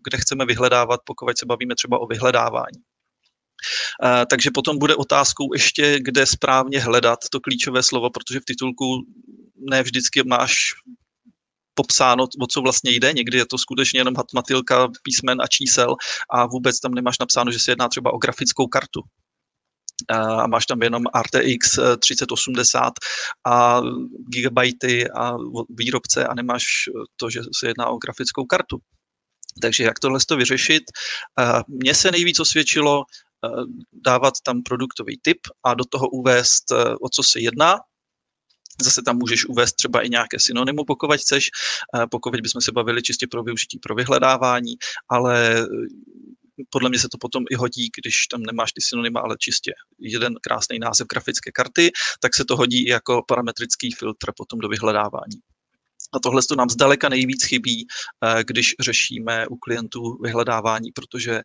kde 0.08 0.18
chceme 0.18 0.46
vyhledávat, 0.46 1.00
pokud 1.04 1.38
se 1.38 1.46
bavíme 1.46 1.74
třeba 1.74 1.98
o 1.98 2.06
vyhledávání. 2.06 2.78
Takže 4.30 4.50
potom 4.54 4.78
bude 4.78 4.94
otázkou 4.94 5.54
ještě, 5.54 5.98
kde 6.00 6.26
správně 6.26 6.80
hledat 6.80 7.18
to 7.30 7.40
klíčové 7.40 7.82
slovo, 7.82 8.10
protože 8.10 8.40
v 8.40 8.44
titulku 8.44 8.84
ne 9.70 9.82
vždycky 9.82 10.22
máš 10.26 10.56
popsáno, 11.74 12.24
o 12.40 12.46
co 12.46 12.60
vlastně 12.60 12.90
jde. 12.90 13.12
Někdy 13.12 13.38
je 13.38 13.46
to 13.46 13.58
skutečně 13.58 14.00
jenom 14.00 14.16
hatmatilka 14.16 14.88
písmen 15.02 15.42
a 15.42 15.46
čísel 15.46 15.94
a 16.30 16.46
vůbec 16.46 16.80
tam 16.80 16.94
nemáš 16.94 17.18
napsáno, 17.18 17.52
že 17.52 17.58
se 17.58 17.70
jedná 17.70 17.88
třeba 17.88 18.12
o 18.12 18.18
grafickou 18.18 18.66
kartu 18.66 19.00
a 20.10 20.46
máš 20.46 20.66
tam 20.66 20.82
jenom 20.82 21.02
RTX 21.22 21.78
3080 21.98 22.92
a 23.46 23.80
gigabajty 24.32 25.10
a 25.10 25.32
výrobce 25.70 26.26
a 26.26 26.34
nemáš 26.34 26.64
to, 27.16 27.30
že 27.30 27.40
se 27.58 27.66
jedná 27.66 27.86
o 27.86 27.98
grafickou 27.98 28.44
kartu. 28.44 28.78
Takže 29.62 29.84
jak 29.84 29.98
tohle 29.98 30.18
to 30.28 30.36
vyřešit? 30.36 30.82
Mně 31.68 31.94
se 31.94 32.10
nejvíc 32.10 32.40
osvědčilo 32.40 33.04
dávat 33.92 34.34
tam 34.42 34.62
produktový 34.62 35.18
typ 35.22 35.38
a 35.64 35.74
do 35.74 35.84
toho 35.84 36.08
uvést, 36.08 36.72
o 37.00 37.08
co 37.08 37.22
se 37.22 37.40
jedná, 37.40 37.76
Zase 38.82 39.02
tam 39.02 39.16
můžeš 39.16 39.46
uvést 39.46 39.72
třeba 39.72 40.02
i 40.02 40.08
nějaké 40.08 40.40
synonymu, 40.40 40.84
pokud 40.84 41.16
chceš, 41.16 41.50
pokud 42.10 42.40
bychom 42.40 42.60
se 42.60 42.72
bavili 42.72 43.02
čistě 43.02 43.26
pro 43.26 43.42
využití 43.42 43.78
pro 43.78 43.94
vyhledávání, 43.94 44.74
ale 45.08 45.66
podle 46.70 46.88
mě 46.88 46.98
se 46.98 47.08
to 47.12 47.18
potom 47.18 47.44
i 47.50 47.54
hodí, 47.54 47.90
když 48.02 48.26
tam 48.26 48.42
nemáš 48.42 48.72
ty 48.72 48.80
synonyma, 48.80 49.20
ale 49.20 49.36
čistě 49.38 49.72
jeden 49.98 50.34
krásný 50.42 50.78
název 50.78 51.06
grafické 51.06 51.52
karty, 51.52 51.90
tak 52.20 52.34
se 52.34 52.44
to 52.44 52.56
hodí 52.56 52.86
i 52.86 52.90
jako 52.90 53.22
parametrický 53.28 53.92
filtr 53.92 54.32
potom 54.36 54.58
do 54.58 54.68
vyhledávání. 54.68 55.38
A 56.14 56.18
tohle 56.22 56.42
to 56.48 56.56
nám 56.56 56.70
zdaleka 56.70 57.08
nejvíc 57.08 57.44
chybí, 57.44 57.86
eh, 58.24 58.44
když 58.44 58.74
řešíme 58.80 59.46
u 59.48 59.56
klientů 59.56 60.18
vyhledávání, 60.22 60.92
protože 60.92 61.32
eh, 61.34 61.42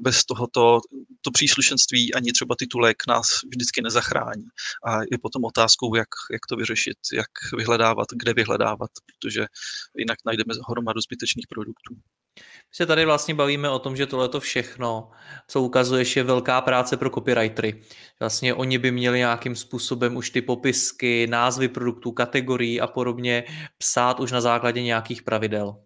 bez 0.00 0.24
tohoto 0.24 0.80
to 1.20 1.30
příslušenství 1.30 2.14
ani 2.14 2.32
třeba 2.32 2.54
titulek 2.58 2.96
nás 3.08 3.26
vždycky 3.52 3.82
nezachrání. 3.82 4.44
A 4.86 5.02
je 5.02 5.18
potom 5.22 5.44
otázkou, 5.44 5.94
jak, 5.94 6.08
jak 6.32 6.40
to 6.48 6.56
vyřešit, 6.56 6.96
jak 7.12 7.30
vyhledávat, 7.56 8.08
kde 8.16 8.34
vyhledávat, 8.34 8.90
protože 9.06 9.46
jinak 9.98 10.18
najdeme 10.26 10.54
hromadu 10.68 11.00
zbytečných 11.00 11.46
produktů. 11.48 11.94
My 12.40 12.76
se 12.76 12.86
tady 12.86 13.04
vlastně 13.04 13.34
bavíme 13.34 13.70
o 13.70 13.78
tom, 13.78 13.96
že 13.96 14.06
tohle 14.06 14.28
to 14.28 14.40
všechno, 14.40 15.10
co 15.48 15.62
ukazuješ, 15.62 16.16
je 16.16 16.22
velká 16.22 16.60
práce 16.60 16.96
pro 16.96 17.10
copywritery. 17.10 17.82
Vlastně 18.20 18.54
oni 18.54 18.78
by 18.78 18.90
měli 18.90 19.18
nějakým 19.18 19.56
způsobem 19.56 20.16
už 20.16 20.30
ty 20.30 20.42
popisky, 20.42 21.26
názvy 21.26 21.68
produktů, 21.68 22.12
kategorií 22.12 22.80
a 22.80 22.86
podobně 22.86 23.44
psát 23.78 24.20
už 24.20 24.32
na 24.32 24.40
základě 24.40 24.82
nějakých 24.82 25.22
pravidel. 25.22 25.76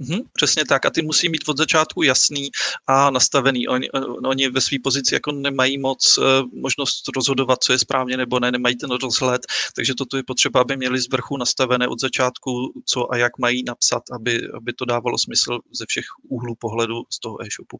Mm-hmm, 0.00 0.22
přesně 0.32 0.64
tak 0.64 0.86
a 0.86 0.90
ty 0.90 1.02
musí 1.02 1.28
mít 1.28 1.48
od 1.48 1.56
začátku 1.56 2.02
jasný 2.02 2.50
a 2.86 3.10
nastavený. 3.10 3.68
Oni, 3.68 3.90
oni 4.24 4.48
ve 4.48 4.60
své 4.60 4.76
pozici 4.84 5.14
jako 5.14 5.32
nemají 5.32 5.78
moc 5.78 6.18
uh, 6.18 6.24
možnost 6.52 7.08
rozhodovat, 7.16 7.64
co 7.64 7.72
je 7.72 7.78
správně 7.78 8.16
nebo 8.16 8.40
ne, 8.40 8.52
nemají 8.52 8.76
ten 8.76 8.90
rozhled, 8.90 9.42
takže 9.76 9.94
toto 9.94 10.16
je 10.16 10.22
potřeba, 10.26 10.60
aby 10.60 10.76
měli 10.76 11.00
z 11.00 11.08
vrchu 11.08 11.36
nastavené 11.36 11.88
od 11.88 12.00
začátku, 12.00 12.50
co 12.86 13.12
a 13.12 13.16
jak 13.16 13.38
mají 13.38 13.62
napsat, 13.64 14.02
aby, 14.12 14.48
aby 14.56 14.72
to 14.72 14.84
dávalo 14.84 15.18
smysl 15.18 15.58
ze 15.72 15.84
všech 15.88 16.04
úhlů 16.28 16.54
pohledu 16.58 17.02
z 17.10 17.20
toho 17.20 17.42
e-shopu. 17.42 17.78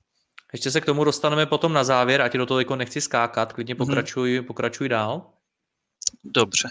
Ještě 0.53 0.71
se 0.71 0.81
k 0.81 0.85
tomu 0.85 1.05
dostaneme 1.05 1.47
potom 1.47 1.73
na 1.73 1.85
závěr, 1.85 2.23
ať 2.23 2.37
do 2.37 2.47
toho 2.47 2.61
jako 2.61 2.77
nechci 2.77 3.01
skákat, 3.01 3.53
klidně 3.53 3.75
pokračuj, 3.75 4.41
mm-hmm. 4.41 4.47
pokračuj 4.47 4.89
dál. 4.89 5.31
Dobře. 6.25 6.69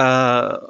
Uh, 0.00 0.68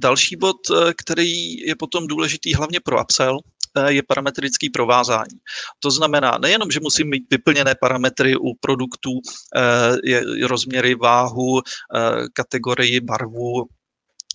Další 0.00 0.36
bod, 0.36 0.56
eh, 0.70 0.94
který 0.96 1.56
je 1.66 1.76
potom 1.76 2.06
důležitý 2.06 2.54
hlavně 2.54 2.80
pro 2.80 3.02
upsell, 3.02 3.38
eh, 3.76 3.92
je 3.92 4.02
parametrický 4.02 4.70
provázání. 4.70 5.38
To 5.78 5.90
znamená 5.90 6.38
nejenom, 6.38 6.70
že 6.70 6.80
musím 6.80 7.10
mít 7.10 7.22
vyplněné 7.30 7.74
parametry 7.80 8.36
u 8.36 8.54
produktů, 8.60 9.10
eh, 9.56 10.46
rozměry, 10.46 10.94
váhu, 10.94 11.60
kategorii, 12.32 13.00
barvu, 13.00 13.66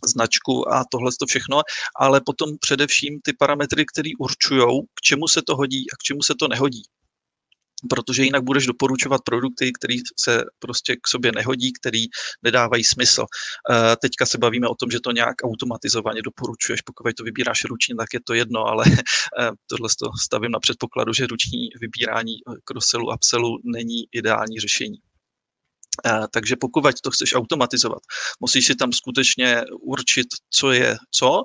značku 0.06 0.74
a 0.74 0.84
tohle 0.92 1.12
to 1.20 1.26
všechno, 1.26 1.62
ale 2.00 2.22
potom 2.26 2.50
především 2.60 3.20
ty 3.24 3.34
parametry, 3.34 3.86
které 3.94 4.10
určují, 4.20 4.82
k 4.96 5.02
čemu 5.02 5.28
se 5.28 5.42
to 5.42 5.56
hodí 5.56 5.92
a 5.92 5.96
k 5.96 6.04
čemu 6.04 6.24
se 6.24 6.34
to 6.40 6.48
nehodí 6.48 6.84
protože 7.90 8.24
jinak 8.24 8.44
budeš 8.44 8.66
doporučovat 8.66 9.22
produkty, 9.26 9.72
které 9.80 9.96
se 10.20 10.44
prostě 10.60 10.96
k 10.96 11.08
sobě 11.08 11.32
nehodí, 11.36 11.74
které 11.74 12.04
nedávají 12.44 12.84
smysl. 12.84 13.26
Eh, 13.72 13.96
teďka 14.02 14.26
se 14.26 14.38
bavíme 14.38 14.68
o 14.68 14.76
tom, 14.76 14.92
že 14.92 15.00
to 15.00 15.12
nějak 15.12 15.36
automatizovaně 15.44 16.22
doporučuješ, 16.22 16.82
pokud 16.82 17.16
to 17.18 17.24
vybíráš 17.24 17.64
ručně, 17.64 17.96
tak 17.96 18.08
je 18.14 18.20
to 18.26 18.34
jedno, 18.34 18.66
ale 18.66 18.86
eh, 18.88 19.52
tohle 19.70 19.90
to 20.00 20.10
stavím 20.24 20.52
na 20.52 20.60
předpokladu, 20.60 21.14
že 21.14 21.28
ruční 21.28 21.70
vybírání 21.82 22.36
crossellu 22.66 23.12
a 23.12 23.16
upsellu 23.16 23.58
není 23.64 24.04
ideální 24.12 24.60
řešení. 24.60 24.98
Eh, 26.06 26.28
takže 26.32 26.56
pokud 26.56 26.84
to 27.04 27.12
chceš 27.12 27.36
automatizovat, 27.36 28.00
musíš 28.40 28.66
si 28.66 28.76
tam 28.76 28.94
skutečně 28.94 29.64
určit, 29.82 30.28
co 30.50 30.72
je 30.72 30.98
co. 31.12 31.44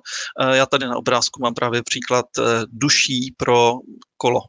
Já 0.52 0.66
tady 0.66 0.87
na 0.87 0.97
obrázku 0.97 1.42
mám 1.42 1.54
právě 1.54 1.83
příklad 1.83 2.26
duší 2.73 3.35
pro 3.37 3.73
kolo 4.16 4.40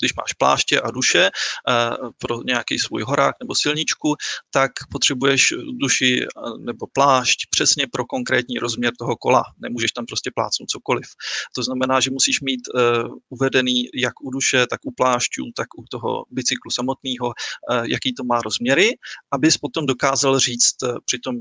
když 0.00 0.14
máš 0.14 0.32
pláště 0.32 0.80
a 0.80 0.90
duše 0.90 1.30
eh, 1.30 1.90
pro 2.18 2.42
nějaký 2.42 2.78
svůj 2.78 3.02
horák 3.02 3.34
nebo 3.42 3.54
silničku, 3.54 4.14
tak 4.50 4.72
potřebuješ 4.90 5.54
duši 5.80 6.22
eh, 6.22 6.50
nebo 6.58 6.86
plášť 6.92 7.46
přesně 7.50 7.86
pro 7.92 8.04
konkrétní 8.04 8.58
rozměr 8.58 8.92
toho 8.98 9.16
kola. 9.16 9.42
Nemůžeš 9.58 9.92
tam 9.92 10.06
prostě 10.06 10.30
plácnout 10.34 10.68
cokoliv. 10.68 11.06
To 11.54 11.62
znamená, 11.62 12.00
že 12.00 12.10
musíš 12.10 12.40
mít 12.40 12.60
eh, 12.68 12.80
uvedený 13.28 13.88
jak 13.94 14.20
u 14.22 14.30
duše, 14.30 14.66
tak 14.70 14.80
u 14.84 14.92
plášťů, 14.92 15.42
tak 15.56 15.66
u 15.78 15.84
toho 15.90 16.24
bicyklu 16.30 16.70
samotného, 16.70 17.32
jaký 17.82 18.14
to 18.14 18.24
má 18.24 18.40
rozměry, 18.42 18.90
abys 19.30 19.56
potom 19.58 19.86
dokázal 19.86 20.38
říct 20.38 20.76
při 21.04 21.18
tom 21.18 21.36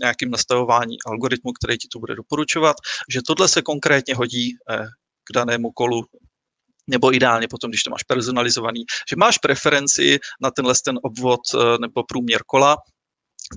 nějakým 0.00 0.30
nastavování 0.30 0.96
algoritmu, 1.06 1.52
který 1.52 1.78
ti 1.78 1.88
to 1.92 1.98
bude 1.98 2.14
doporučovat, 2.14 2.76
že 3.10 3.20
tohle 3.26 3.48
se 3.48 3.62
konkrétně 3.62 4.14
hodí 4.14 4.56
k 5.24 5.32
danému 5.32 5.70
kolu 5.72 6.04
nebo 6.86 7.14
ideálně 7.14 7.48
potom, 7.48 7.70
když 7.70 7.82
to 7.82 7.90
máš 7.90 8.02
personalizovaný, 8.02 8.84
že 9.10 9.16
máš 9.16 9.38
preferenci 9.38 10.18
na 10.40 10.50
tenhle 10.50 10.74
ten 10.84 10.98
obvod 11.02 11.40
eh, 11.54 11.78
nebo 11.80 12.02
průměr 12.08 12.40
kola, 12.46 12.76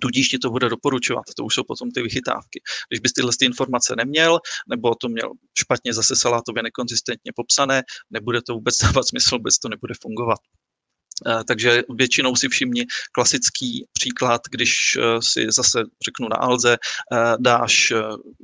tudíž 0.01 0.27
ti 0.29 0.37
to 0.37 0.49
bude 0.49 0.69
doporučovat. 0.69 1.23
To 1.37 1.43
už 1.43 1.55
jsou 1.55 1.63
potom 1.67 1.91
ty 1.91 2.01
vychytávky. 2.01 2.61
Když 2.89 2.99
bys 2.99 3.13
tyhle 3.13 3.31
ty 3.39 3.45
informace 3.45 3.95
neměl, 3.97 4.39
nebo 4.69 4.95
to 4.95 5.09
měl 5.09 5.31
špatně 5.59 5.93
zase 5.93 6.15
salátově 6.15 6.63
nekonzistentně 6.63 7.31
popsané, 7.35 7.83
nebude 8.09 8.41
to 8.41 8.53
vůbec 8.53 8.77
dávat 8.83 9.07
smysl, 9.07 9.37
vůbec 9.37 9.59
to 9.59 9.69
nebude 9.69 9.93
fungovat. 10.01 10.39
Eh, 11.27 11.43
takže 11.47 11.83
většinou 11.89 12.35
si 12.35 12.49
všimni 12.49 12.85
klasický 13.11 13.85
příklad, 13.93 14.41
když 14.51 14.97
eh, 14.97 15.21
si 15.21 15.45
zase 15.49 15.79
řeknu 16.05 16.27
na 16.29 16.35
Alze, 16.35 16.77
dáš 17.39 17.93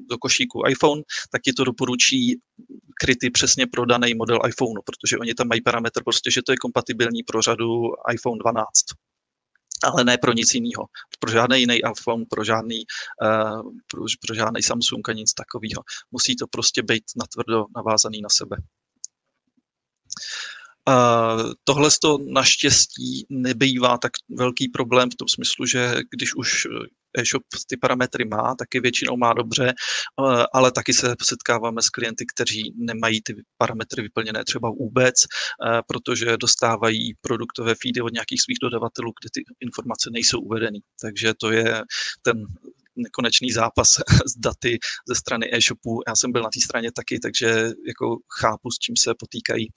do 0.09 0.17
košíku 0.17 0.61
iPhone, 0.69 1.01
tak 1.31 1.41
ti 1.41 1.53
to 1.53 1.63
doporučí 1.63 2.39
kryty 3.01 3.29
přesně 3.29 3.67
pro 3.67 3.85
daný 3.85 4.13
model 4.13 4.39
iPhoneu, 4.47 4.81
protože 4.85 5.17
oni 5.17 5.33
tam 5.33 5.47
mají 5.47 5.61
parametr 5.61 6.03
prostě, 6.03 6.31
že 6.31 6.41
to 6.45 6.51
je 6.51 6.57
kompatibilní 6.57 7.23
pro 7.23 7.41
řadu 7.41 7.81
iPhone 8.13 8.39
12 8.39 8.71
ale 9.83 10.03
ne 10.03 10.17
pro 10.17 10.33
nic 10.33 10.53
jiného. 10.53 10.85
Pro 11.19 11.31
žádný 11.31 11.59
jiný 11.59 11.75
iPhone, 11.75 12.25
pro 12.29 12.43
žádný, 12.43 12.83
uh, 13.21 13.61
pro, 13.91 14.03
pro 14.27 14.35
žádný 14.35 14.63
Samsung 14.63 15.09
a 15.09 15.13
nic 15.13 15.33
takového. 15.33 15.83
Musí 16.11 16.35
to 16.35 16.47
prostě 16.47 16.83
být 16.83 17.03
natvrdo 17.17 17.65
navázaný 17.75 18.21
na 18.21 18.29
sebe. 18.29 18.57
Tohle 21.63 21.89
to 22.01 22.17
naštěstí 22.17 23.25
nebývá 23.29 23.97
tak 23.97 24.11
velký 24.29 24.67
problém 24.67 25.09
v 25.09 25.15
tom 25.15 25.27
smyslu, 25.27 25.65
že 25.65 25.95
když 26.11 26.35
už 26.35 26.67
e-shop 27.17 27.43
ty 27.67 27.77
parametry 27.77 28.25
má, 28.25 28.55
taky 28.59 28.79
většinou 28.79 29.17
má 29.17 29.33
dobře, 29.33 29.73
uh, 30.21 30.43
ale 30.53 30.71
taky 30.71 30.93
se 30.93 31.15
setkáváme 31.23 31.81
s 31.81 31.89
klienty, 31.89 32.25
kteří 32.25 32.73
nemají 32.77 33.21
ty 33.23 33.35
parametry 33.57 34.01
vyplněné 34.01 34.43
třeba 34.43 34.69
vůbec, 34.69 35.15
uh, 35.23 35.79
protože 35.87 36.37
dostávají 36.37 37.13
produktové 37.21 37.75
feedy 37.81 38.01
od 38.01 38.13
nějakých 38.13 38.41
svých 38.41 38.57
dodavatelů, 38.61 39.13
kde 39.21 39.29
ty 39.33 39.43
informace 39.59 40.09
nejsou 40.13 40.39
uvedeny. 40.39 40.79
Takže 41.01 41.33
to 41.33 41.51
je 41.51 41.83
ten 42.21 42.37
nekonečný 42.95 43.51
zápas 43.51 43.87
s 44.25 44.37
daty 44.37 44.79
ze 45.09 45.15
strany 45.15 45.55
e-shopu. 45.55 46.01
Já 46.07 46.15
jsem 46.15 46.31
byl 46.31 46.41
na 46.41 46.49
té 46.53 46.61
straně 46.63 46.91
taky, 46.91 47.19
takže 47.19 47.47
jako 47.87 48.17
chápu, 48.39 48.71
s 48.71 48.79
čím 48.79 48.95
se 48.97 49.13
potýkají 49.19 49.67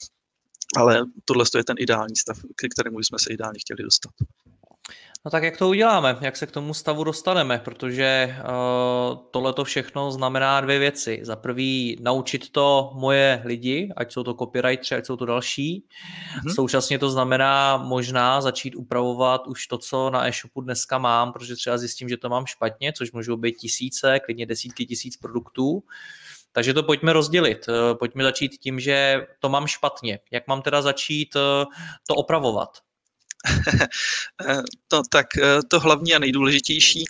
ale 0.77 1.05
tohle 1.25 1.45
je 1.57 1.65
ten 1.65 1.77
ideální 1.79 2.17
stav, 2.17 2.39
ke 2.57 2.69
kterému 2.69 2.99
jsme 2.99 3.19
se 3.19 3.33
ideálně 3.33 3.59
chtěli 3.61 3.83
dostat. 3.83 4.13
No 5.25 5.31
tak 5.31 5.43
jak 5.43 5.57
to 5.57 5.69
uděláme? 5.69 6.19
Jak 6.21 6.37
se 6.37 6.47
k 6.47 6.51
tomu 6.51 6.75
stavu 6.75 7.05
dostaneme? 7.05 7.59
Protože 7.59 8.37
uh, 8.39 9.19
tohle 9.31 9.53
to 9.53 9.65
všechno 9.65 10.13
znamená 10.13 10.61
dvě 10.61 10.79
věci. 10.79 11.21
Za 11.23 11.37
prvý 11.37 11.97
naučit 12.01 12.51
to 12.51 12.91
moje 12.95 13.43
lidi, 13.45 13.93
ať 13.97 14.13
jsou 14.13 14.23
to 14.23 14.35
copywriteri, 14.35 14.99
ať 14.99 15.07
jsou 15.07 15.17
to 15.17 15.27
další. 15.27 15.85
Mm-hmm. 15.85 16.55
Současně 16.55 16.99
to 16.99 17.11
znamená 17.11 17.77
možná 17.77 18.41
začít 18.41 18.75
upravovat 18.77 19.47
už 19.47 19.67
to, 19.67 19.79
co 19.79 20.11
na 20.11 20.29
e-shopu 20.29 20.61
dneska 20.61 20.99
mám, 20.99 21.33
protože 21.33 21.57
třeba 21.57 21.79
zjistím, 21.79 22.09
že 22.09 22.17
to 22.17 22.29
mám 22.29 22.47
špatně, 22.47 22.93
což 22.93 23.13
můžou 23.13 23.37
být 23.37 23.57
tisíce, 23.57 24.21
klidně 24.21 24.47
desítky 24.47 24.87
tisíc 24.87 25.17
produktů. 25.17 25.83
Takže 26.59 26.75
to 26.75 26.83
pojďme 26.83 27.13
rozdělit. 27.13 27.67
Eh, 27.69 27.95
pojďme 27.95 28.25
začít 28.25 28.59
tím, 28.59 28.81
že 28.81 29.27
to 29.41 29.49
mám 29.49 29.67
špatně. 29.67 30.19
Jak 30.31 30.49
mám 30.49 30.63
teda 30.63 30.83
začít 30.83 31.37
eh, 31.37 31.65
to 32.09 32.15
opravovat? 32.15 32.69
to, 34.89 35.03
tak 35.11 35.27
eh, 35.37 35.63
to 35.71 35.81
hlavní 35.81 36.15
a 36.15 36.19
nejdůležitější 36.19 37.05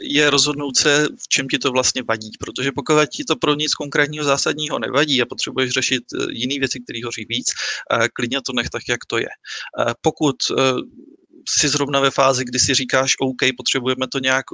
je 0.00 0.30
rozhodnout 0.30 0.76
se, 0.76 1.06
v 1.22 1.28
čem 1.28 1.48
ti 1.48 1.58
to 1.58 1.70
vlastně 1.70 2.02
vadí, 2.08 2.30
protože 2.40 2.70
pokud 2.72 3.06
ti 3.08 3.24
to 3.24 3.36
pro 3.36 3.54
nic 3.54 3.74
konkrétního 3.74 4.24
zásadního 4.24 4.78
nevadí 4.78 5.22
a 5.22 5.26
potřebuješ 5.26 5.70
řešit 5.70 6.02
jiné 6.30 6.54
věci, 6.58 6.80
které 6.80 7.00
hoří 7.04 7.26
víc, 7.28 7.52
klidně 8.12 8.40
to 8.46 8.52
nech 8.52 8.70
tak, 8.70 8.82
jak 8.88 9.04
to 9.06 9.18
je. 9.18 9.28
Pokud 10.00 10.36
si 11.48 11.68
zrovna 11.68 12.00
ve 12.00 12.10
fázi, 12.10 12.44
kdy 12.44 12.58
si 12.58 12.74
říkáš, 12.74 13.14
OK, 13.20 13.56
potřebujeme 13.56 14.08
to 14.12 14.18
nějak 14.18 14.44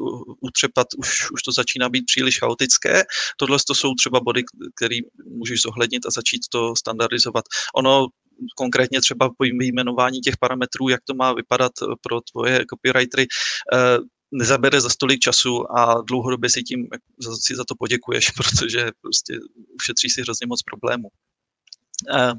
utřepat, 0.41 0.87
už, 0.99 1.31
už 1.31 1.43
to 1.43 1.53
začíná 1.53 1.89
být 1.89 2.05
příliš 2.07 2.39
chaotické. 2.39 3.05
Tohle 3.37 3.59
to 3.67 3.75
jsou 3.75 3.95
třeba 3.95 4.21
body, 4.21 4.43
které 4.77 4.97
můžeš 5.27 5.63
zohlednit 5.63 6.07
a 6.07 6.11
začít 6.11 6.43
to 6.53 6.77
standardizovat. 6.77 7.45
Ono 7.75 8.07
konkrétně 8.57 9.01
třeba 9.01 9.31
po 9.39 9.45
jmenování 9.45 10.21
těch 10.21 10.37
parametrů, 10.37 10.89
jak 10.89 11.01
to 11.05 11.15
má 11.15 11.33
vypadat 11.33 11.73
pro 12.01 12.21
tvoje 12.21 12.65
copywritery, 12.71 13.27
eh, 13.75 13.99
nezabere 14.33 14.81
za 14.81 14.89
stolik 14.89 15.21
času 15.21 15.79
a 15.79 16.03
dlouhodobě 16.03 16.51
si 16.51 16.63
tím 16.63 16.87
si 17.41 17.57
za 17.57 17.65
to 17.65 17.75
poděkuješ, 17.79 18.31
protože 18.37 18.91
prostě 19.01 19.39
ušetří 19.81 20.11
si 20.11 20.23
hrozně 20.23 20.47
moc 20.47 20.63
problémů. 20.63 21.09
Eh, 22.17 22.33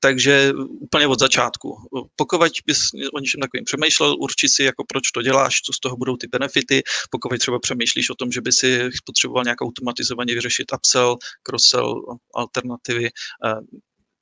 takže 0.00 0.52
úplně 0.80 1.06
od 1.06 1.18
začátku. 1.18 1.76
Pokud 2.16 2.40
bys 2.66 2.78
o 3.14 3.18
něčem 3.18 3.40
takovým 3.40 3.64
přemýšlel, 3.64 4.16
urči 4.18 4.48
si, 4.48 4.62
jako 4.62 4.84
proč 4.88 5.10
to 5.10 5.22
děláš, 5.22 5.60
co 5.60 5.72
z 5.72 5.80
toho 5.80 5.96
budou 5.96 6.16
ty 6.16 6.26
benefity. 6.26 6.82
Pokud 7.10 7.38
třeba 7.38 7.58
přemýšlíš 7.58 8.10
o 8.10 8.14
tom, 8.14 8.32
že 8.32 8.40
by 8.40 8.52
si 8.52 8.90
potřeboval 9.06 9.44
nějak 9.44 9.60
automatizovaně 9.60 10.34
vyřešit 10.34 10.72
upsell, 10.74 11.16
cross-sell, 11.42 12.02
alternativy, 12.34 13.06
eh, 13.06 13.54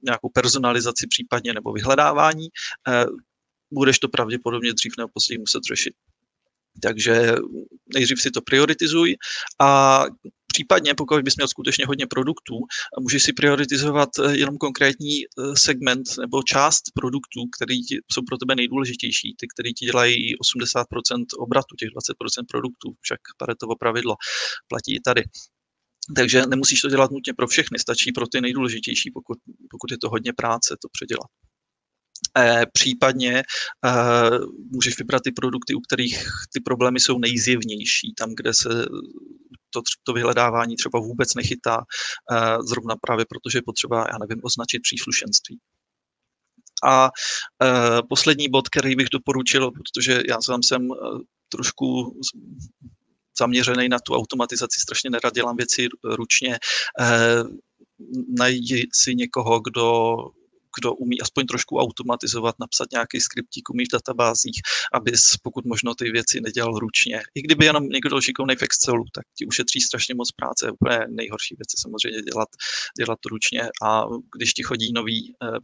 nějakou 0.05 0.29
personalizaci 0.29 1.07
případně 1.07 1.53
nebo 1.53 1.73
vyhledávání, 1.73 2.47
eh, 2.89 3.05
budeš 3.73 3.99
to 3.99 4.09
pravděpodobně 4.09 4.73
dřív 4.73 4.93
nebo 4.99 5.09
později 5.15 5.39
muset 5.39 5.63
řešit. 5.69 5.95
Takže 6.83 7.35
nejdřív 7.95 8.23
si 8.23 8.31
to 8.31 8.41
prioritizuj 8.41 9.17
a 9.61 10.05
Případně, 10.53 10.95
pokud 10.95 11.23
bys 11.23 11.37
měl 11.37 11.49
skutečně 11.49 11.87
hodně 11.87 12.07
produktů, 12.07 12.55
můžeš 13.01 13.23
si 13.23 13.33
prioritizovat 13.33 14.09
eh, 14.19 14.37
jenom 14.37 14.59
konkrétní 14.59 15.15
eh, 15.25 15.57
segment 15.57 16.07
nebo 16.21 16.43
část 16.43 16.83
produktů, 16.95 17.41
které 17.57 17.75
jsou 18.13 18.23
pro 18.29 18.37
tebe 18.39 18.55
nejdůležitější, 18.55 19.35
ty, 19.39 19.47
které 19.55 19.71
ti 19.73 19.87
dělají 19.87 20.37
80% 20.37 21.25
obratu, 21.39 21.77
těch 21.79 21.89
20% 21.89 22.45
produktů, 22.51 22.89
však 23.01 23.21
Paretovo 23.39 23.77
pravidlo 23.77 24.15
platí 24.69 24.97
i 24.97 25.01
tady. 25.01 25.23
Takže 26.17 26.47
nemusíš 26.47 26.81
to 26.81 26.89
dělat 26.89 27.11
nutně 27.11 27.33
pro 27.35 27.47
všechny, 27.47 27.79
stačí 27.79 28.13
pro 28.13 28.27
ty 28.27 28.41
nejdůležitější, 28.41 29.11
pokud, 29.11 29.39
pokud 29.71 29.91
je 29.91 29.99
to 29.99 30.09
hodně 30.09 30.33
práce 30.33 30.77
to 30.83 30.89
předělat. 30.93 31.31
E, 32.39 32.67
případně 32.73 33.39
e, 33.39 33.43
můžeš 34.71 34.99
vybrat 34.99 35.23
ty 35.23 35.33
produkty, 35.33 35.75
u 35.75 35.81
kterých 35.81 36.25
ty 36.53 36.61
problémy 36.61 37.01
jsou 37.01 37.19
nejzjevnější, 37.19 38.15
tam, 38.19 38.35
kde 38.37 38.55
se 38.55 38.87
to, 39.73 39.83
to 40.03 40.13
vyhledávání 40.13 40.77
třeba 40.77 40.99
vůbec 40.99 41.35
nechytá, 41.35 41.85
eh, 42.33 42.57
zrovna 42.69 42.95
právě 43.01 43.25
protože 43.29 43.59
je 43.59 43.63
potřeba, 43.63 43.99
já 44.13 44.19
nevím, 44.19 44.41
označit 44.45 44.81
příslušenství. 44.83 45.59
A 46.85 47.11
e, 47.63 48.03
poslední 48.09 48.49
bod, 48.49 48.69
který 48.69 48.97
bych 48.97 49.09
doporučil, 49.13 49.71
protože 49.71 50.23
já 50.29 50.41
sám 50.41 50.63
jsem 50.63 50.83
e, 50.83 50.97
trošku 51.49 52.21
zaměřený 53.39 53.89
na 53.89 53.99
tu 53.99 54.15
automatizaci, 54.15 54.81
strašně 54.81 55.11
nerad 55.11 55.35
dělám 55.35 55.57
věci 55.57 55.89
ručně, 56.05 56.55
e, 56.55 56.59
najdi 58.39 58.89
si 58.93 59.15
někoho, 59.15 59.61
kdo 59.61 60.17
kdo 60.79 60.95
umí 60.95 61.21
aspoň 61.21 61.47
trošku 61.47 61.79
automatizovat, 61.79 62.55
napsat 62.61 62.89
nějaký 62.93 63.21
skriptík, 63.21 63.71
umí 63.71 63.85
v 63.85 63.93
databázích, 63.93 64.61
aby 64.93 65.13
pokud 65.43 65.65
možno 65.65 65.95
ty 65.95 66.11
věci 66.11 66.41
nedělal 66.41 66.79
ručně. 66.79 67.23
I 67.35 67.43
kdyby 67.43 67.65
jenom 67.65 67.89
někdo 67.89 68.21
šikovný 68.21 68.57
v 68.57 68.63
Excelu, 68.63 69.05
tak 69.15 69.25
ti 69.39 69.47
ušetří 69.47 69.81
strašně 69.81 70.15
moc 70.15 70.33
práce. 70.33 70.71
Úplně 70.71 70.99
nejhorší 71.09 71.55
věci 71.59 71.77
samozřejmě 71.83 72.23
dělat, 72.23 72.49
dělat 72.99 73.19
ručně 73.31 73.63
a 73.83 74.03
když 74.37 74.53
ti 74.53 74.63
chodí 74.63 74.93
nový 74.93 75.35
eh, 75.43 75.59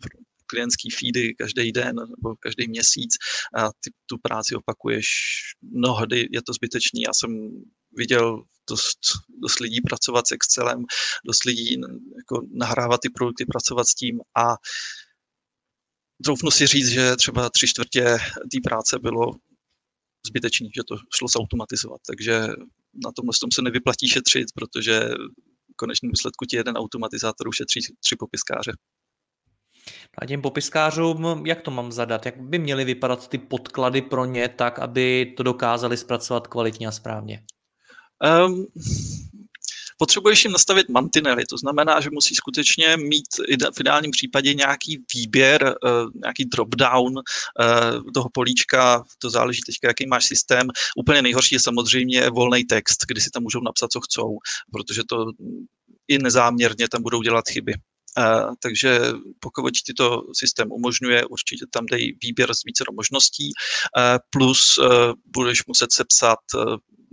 klientský 0.51 0.91
feedy 0.91 1.35
každý 1.35 1.73
den 1.73 1.97
nebo 1.97 2.37
každý 2.41 2.69
měsíc 2.69 3.13
a 3.57 3.69
ty 3.69 3.91
tu 4.07 4.17
práci 4.23 4.55
opakuješ. 4.55 5.07
Mnohdy 5.63 6.29
je 6.33 6.43
to 6.43 6.53
zbytečný. 6.53 7.03
Já 7.03 7.13
jsem 7.15 7.31
viděl 7.97 8.43
dost, 8.71 8.99
dost 9.43 9.61
lidí 9.61 9.81
pracovat 9.81 10.27
s 10.29 10.33
Excelem, 10.33 10.85
dost 11.27 11.45
lidí 11.45 11.81
jako 12.21 12.47
nahrávat 12.53 13.01
ty 13.01 13.09
produkty, 13.11 13.45
pracovat 13.45 13.85
s 13.89 13.95
tím 13.95 14.21
a 14.37 14.55
troufnu 16.25 16.51
si 16.51 16.67
říct, 16.67 16.89
že 16.89 17.17
třeba 17.17 17.51
tři 17.51 17.67
čtvrtě 17.67 18.03
té 18.53 18.59
práce 18.65 18.99
bylo 18.99 19.33
zbytečný, 20.27 20.71
že 20.77 20.83
to 20.89 20.97
šlo 21.17 21.29
zautomatizovat, 21.29 22.01
takže 22.07 22.41
na 23.05 23.13
tomhle 23.17 23.33
tom 23.41 23.51
se 23.53 23.63
nevyplatí 23.63 24.09
šetřit, 24.09 24.47
protože 24.55 25.01
v 25.73 25.77
konečném 25.77 26.11
výsledku 26.11 26.45
ti 26.45 26.57
jeden 26.57 26.77
automatizátor 26.77 27.49
ušetří 27.49 27.81
tři 28.01 28.17
popiskáře. 28.17 28.73
A 30.19 30.27
těm 30.27 30.43
popiskářům, 30.43 31.47
jak 31.47 31.63
to 31.63 31.71
mám 31.71 31.93
zadat? 31.93 32.27
Jak 32.27 32.41
by 32.41 32.59
měly 32.59 32.85
vypadat 32.85 33.29
ty 33.29 33.39
podklady 33.39 34.03
pro 34.03 34.25
ně 34.25 34.49
tak, 34.49 34.79
aby 34.79 35.35
to 35.37 35.43
dokázali 35.43 35.97
zpracovat 35.97 36.47
kvalitně 36.47 36.89
a 36.89 36.93
správně? 36.93 37.45
Um, 38.47 38.67
potřebuješ 39.99 40.45
jim 40.45 40.53
nastavit 40.53 40.89
mantinely, 40.89 41.47
to 41.47 41.57
znamená, 41.59 42.01
že 42.01 42.11
musí 42.13 42.35
skutečně 42.35 42.97
mít 42.97 43.27
v 43.77 43.81
ideálním 43.81 44.11
případě 44.11 44.55
nějaký 44.55 45.05
výběr, 45.15 45.75
eh, 45.87 45.91
nějaký 46.23 46.45
drop-down 46.45 47.13
eh, 47.19 48.13
toho 48.15 48.29
políčka, 48.33 49.05
to 49.19 49.31
záleží 49.31 49.61
teďka, 49.67 49.89
jaký 49.89 50.07
máš 50.07 50.27
systém. 50.27 50.69
Úplně 50.97 51.23
nejhorší 51.23 51.55
je 51.55 51.61
samozřejmě 51.61 52.31
volný 52.31 52.65
text, 52.65 53.05
kdy 53.09 53.21
si 53.21 53.31
tam 53.31 53.43
můžou 53.43 53.61
napsat, 53.61 53.93
co 53.93 54.01
chcou, 54.01 54.39
protože 54.73 55.03
to 55.09 55.27
i 56.09 56.19
nezáměrně 56.19 56.89
tam 56.89 57.03
budou 57.03 57.23
dělat 57.23 57.45
chyby. 57.49 57.75
Uh, 58.19 58.55
takže 58.63 59.01
pokud 59.41 59.71
ti 59.71 59.95
to 59.95 60.23
systém 60.39 60.73
umožňuje, 60.73 61.25
určitě 61.25 61.65
tam 61.71 61.87
dej 61.87 62.17
výběr 62.23 62.55
z 62.55 62.65
více 62.65 62.85
možností, 62.93 63.51
uh, 63.53 64.19
plus 64.31 64.79
uh, 64.79 64.87
budeš 65.27 65.67
muset 65.67 65.93
sepsat 65.93 66.39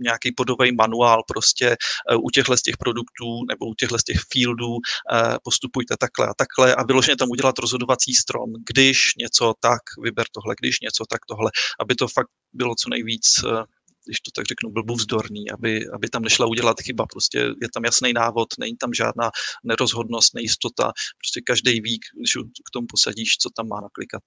nějaký 0.00 0.32
podový 0.32 0.74
manuál 0.74 1.22
prostě 1.28 1.76
eh, 2.10 2.16
u 2.16 2.30
těchto 2.30 2.56
z 2.56 2.62
těch 2.62 2.76
produktů 2.76 3.44
nebo 3.48 3.66
u 3.66 3.74
těchto 3.74 3.98
z 3.98 4.04
těch 4.04 4.20
fieldů 4.32 4.76
eh, 5.12 5.36
postupujte 5.44 5.94
takhle 6.00 6.26
a 6.26 6.34
takhle 6.36 6.74
a 6.74 6.82
vyloženě 6.82 7.16
tam 7.16 7.30
udělat 7.30 7.58
rozhodovací 7.58 8.14
strom, 8.14 8.52
když 8.68 9.12
něco 9.18 9.54
tak, 9.60 9.82
vyber 10.02 10.26
tohle, 10.32 10.54
když 10.60 10.80
něco 10.80 11.04
tak 11.10 11.20
tohle, 11.28 11.50
aby 11.80 11.94
to 11.94 12.08
fakt 12.08 12.28
bylo 12.52 12.74
co 12.74 12.88
nejvíc 12.90 13.24
eh, 13.44 13.64
když 14.06 14.20
to 14.20 14.30
tak 14.34 14.46
řeknu, 14.46 14.70
blbůvzdorný, 14.70 15.50
aby, 15.50 15.88
aby 15.94 16.08
tam 16.08 16.22
nešla 16.22 16.46
udělat 16.46 16.80
chyba. 16.80 17.06
Prostě 17.06 17.38
je 17.38 17.68
tam 17.74 17.84
jasný 17.84 18.12
návod, 18.12 18.48
není 18.58 18.76
tam 18.76 18.94
žádná 18.94 19.30
nerozhodnost, 19.64 20.34
nejistota. 20.34 20.92
Prostě 21.20 21.40
každý 21.46 21.80
ví, 21.80 22.00
když 22.20 22.32
k 22.66 22.70
tomu 22.72 22.86
posadíš, 22.86 23.36
co 23.36 23.50
tam 23.56 23.68
má 23.68 23.80
naklikat. 23.80 24.22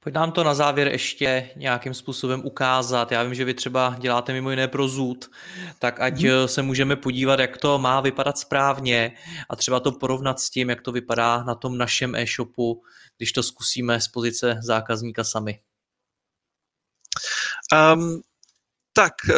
Pojď 0.00 0.14
nám 0.14 0.32
to 0.32 0.44
na 0.44 0.54
závěr 0.54 0.88
ještě 0.88 1.50
nějakým 1.56 1.94
způsobem 1.94 2.42
ukázat. 2.44 3.12
Já 3.12 3.22
vím, 3.22 3.34
že 3.34 3.44
vy 3.44 3.54
třeba 3.54 3.96
děláte 3.98 4.32
mimo 4.32 4.50
jiné 4.50 4.68
pro 4.68 4.88
zůd, 4.88 5.30
tak 5.78 6.00
ať 6.00 6.22
hmm. 6.22 6.48
se 6.48 6.62
můžeme 6.62 6.96
podívat, 6.96 7.40
jak 7.40 7.56
to 7.56 7.78
má 7.78 8.00
vypadat 8.00 8.38
správně 8.38 9.16
a 9.50 9.56
třeba 9.56 9.80
to 9.80 9.92
porovnat 9.92 10.40
s 10.40 10.50
tím, 10.50 10.70
jak 10.70 10.82
to 10.82 10.92
vypadá 10.92 11.42
na 11.42 11.54
tom 11.54 11.78
našem 11.78 12.14
e-shopu, 12.14 12.82
když 13.16 13.32
to 13.32 13.42
zkusíme 13.42 14.00
z 14.00 14.08
pozice 14.08 14.58
zákazníka 14.62 15.24
sami. 15.24 15.60
Um, 17.94 18.22
tak, 18.92 19.12
eh, 19.30 19.34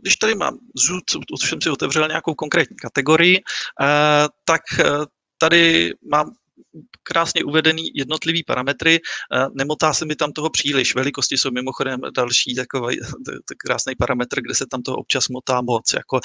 když 0.00 0.16
tady 0.16 0.34
mám 0.34 0.58
zůd, 0.76 1.04
už 1.32 1.48
jsem 1.48 1.60
si 1.60 1.70
otevřel 1.70 2.08
nějakou 2.08 2.34
konkrétní 2.34 2.76
kategorii, 2.76 3.42
eh, 3.82 4.28
tak 4.44 4.60
tady 5.38 5.92
mám 6.10 6.34
krásně 7.02 7.44
uvedený 7.44 7.90
jednotlivý 7.94 8.44
parametry, 8.44 9.00
nemotá 9.54 9.92
se 9.94 10.04
mi 10.04 10.16
tam 10.16 10.32
toho 10.32 10.50
příliš. 10.50 10.94
Velikosti 10.94 11.36
jsou 11.36 11.50
mimochodem 11.50 12.00
další 12.16 12.54
takový 12.54 13.00
krásný 13.66 13.94
parametr, 13.98 14.40
kde 14.40 14.54
se 14.54 14.66
tam 14.70 14.82
toho 14.82 14.96
občas 14.96 15.28
motá 15.28 15.60
moc, 15.60 15.92
jako 15.92 16.20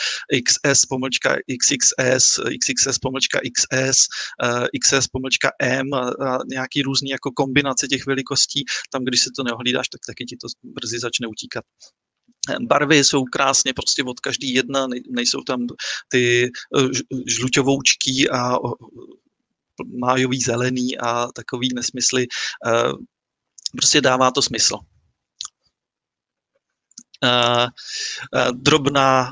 XS 0.45 0.85
pomlčka 0.85 1.35
XXS, 1.35 2.39
XXS 2.39 2.99
pomlčka 2.99 3.39
XS, 3.39 3.99
XS 4.83 5.07
pomlčka 5.07 5.51
M 5.61 5.93
a, 5.93 6.11
nějaký 6.49 6.81
různý 6.81 7.09
jako 7.09 7.31
kombinace 7.31 7.87
těch 7.87 8.05
velikostí. 8.05 8.65
Tam, 8.91 9.03
když 9.03 9.21
se 9.21 9.29
to 9.35 9.43
neohlídáš, 9.43 9.89
tak 9.89 10.01
taky 10.07 10.25
ti 10.25 10.37
to 10.37 10.47
brzy 10.63 10.99
začne 10.99 11.27
utíkat. 11.27 11.63
Barvy 12.61 13.03
jsou 13.03 13.23
krásně 13.23 13.73
prostě 13.73 14.03
od 14.03 14.19
každý 14.19 14.53
jedna, 14.53 14.87
nejsou 15.09 15.41
tam 15.41 15.67
ty 16.09 16.49
žluťovoučký 17.27 18.29
a 18.29 18.57
májový 19.99 20.41
zelený 20.41 20.97
a 20.97 21.27
takový 21.35 21.69
nesmysly. 21.75 22.27
Prostě 23.71 24.01
dává 24.01 24.31
to 24.31 24.41
smysl. 24.41 24.77
drobná, 28.51 29.31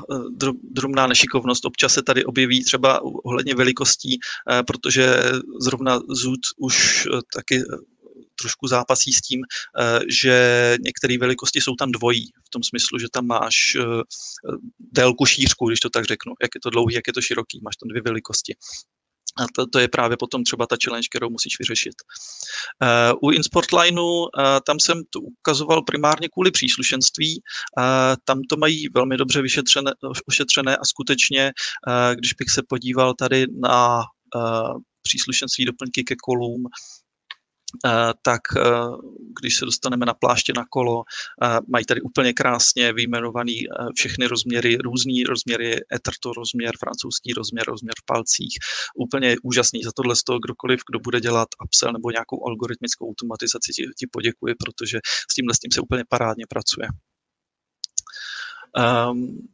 drobná 0.62 1.06
nešikovnost. 1.06 1.64
Občas 1.64 1.92
se 1.92 2.02
tady 2.02 2.24
objeví 2.24 2.64
třeba 2.64 3.00
ohledně 3.24 3.54
velikostí, 3.54 4.18
protože 4.66 5.22
zrovna 5.60 6.00
Zud 6.08 6.40
už 6.58 7.08
taky 7.34 7.62
trošku 8.40 8.66
zápasí 8.66 9.12
s 9.12 9.20
tím, 9.20 9.40
eh, 9.44 10.00
že 10.10 10.76
některé 10.80 11.18
velikosti 11.18 11.60
jsou 11.60 11.74
tam 11.74 11.92
dvojí, 11.92 12.26
v 12.46 12.50
tom 12.50 12.62
smyslu, 12.62 12.98
že 12.98 13.06
tam 13.12 13.26
máš 13.26 13.56
eh, 13.74 14.02
délku 14.92 15.26
šířku, 15.26 15.68
když 15.68 15.80
to 15.80 15.90
tak 15.90 16.04
řeknu, 16.04 16.32
jak 16.42 16.50
je 16.54 16.60
to 16.60 16.70
dlouhý, 16.70 16.94
jak 16.94 17.06
je 17.06 17.12
to 17.12 17.22
široký, 17.22 17.60
máš 17.64 17.76
tam 17.76 17.88
dvě 17.88 18.02
velikosti. 18.02 18.54
A 19.38 19.44
to, 19.54 19.66
to 19.66 19.78
je 19.78 19.88
právě 19.88 20.16
potom 20.16 20.44
třeba 20.44 20.66
ta 20.66 20.76
challenge, 20.84 21.08
kterou 21.10 21.30
musíš 21.30 21.58
vyřešit. 21.58 21.94
Uh, 22.82 23.18
u 23.22 23.30
InSportlineu 23.30 24.02
uh, 24.02 24.28
tam 24.66 24.80
jsem 24.80 25.02
to 25.10 25.20
ukazoval 25.20 25.82
primárně 25.82 26.28
kvůli 26.28 26.50
příslušenství. 26.50 27.40
Uh, 27.78 27.84
tam 28.24 28.40
to 28.50 28.56
mají 28.56 28.88
velmi 28.94 29.16
dobře 29.16 29.42
vyšetřené, 29.42 29.90
ošetřené 30.26 30.76
a 30.76 30.84
skutečně, 30.84 31.52
uh, 31.88 32.14
když 32.14 32.32
bych 32.32 32.50
se 32.50 32.62
podíval 32.68 33.14
tady 33.14 33.46
na 33.62 33.98
uh, 33.98 34.78
příslušenství 35.02 35.64
doplňky 35.64 36.04
ke 36.04 36.14
kolům, 36.22 36.62
Eh, 36.66 37.05
tak 38.22 38.40
eh, 38.56 38.62
když 39.40 39.56
se 39.56 39.64
dostaneme 39.64 40.06
na 40.06 40.14
pláště 40.14 40.52
na 40.56 40.64
kolo, 40.70 41.04
eh, 41.42 41.58
mají 41.68 41.84
tady 41.84 42.00
úplně 42.00 42.32
krásně 42.32 42.92
vyjmenovaný 42.92 43.64
všechny 43.94 44.26
rozměry, 44.26 44.76
různý 44.76 45.24
rozměry, 45.24 45.80
eterto 45.94 46.32
rozměr, 46.32 46.72
francouzský 46.78 47.32
rozměr, 47.32 47.64
rozměr 47.66 47.94
v 48.02 48.06
palcích. 48.06 48.54
Úplně 48.96 49.36
úžasný 49.42 49.82
za 49.82 49.90
tohle 49.96 50.16
z 50.16 50.22
toho, 50.22 50.38
kdokoliv, 50.38 50.80
kdo 50.90 50.98
bude 50.98 51.20
dělat 51.20 51.48
upsell 51.64 51.92
nebo 51.92 52.10
nějakou 52.10 52.46
algoritmickou 52.46 53.10
automatizaci, 53.10 53.72
ti, 53.72 53.82
ti 53.98 54.06
poděkuji, 54.12 54.54
protože 54.54 54.98
s 55.30 55.34
tímhle 55.34 55.54
s 55.54 55.58
tím 55.58 55.70
se 55.72 55.80
úplně 55.80 56.04
parádně 56.08 56.44
pracuje. 56.48 56.88
Um, 59.10 59.48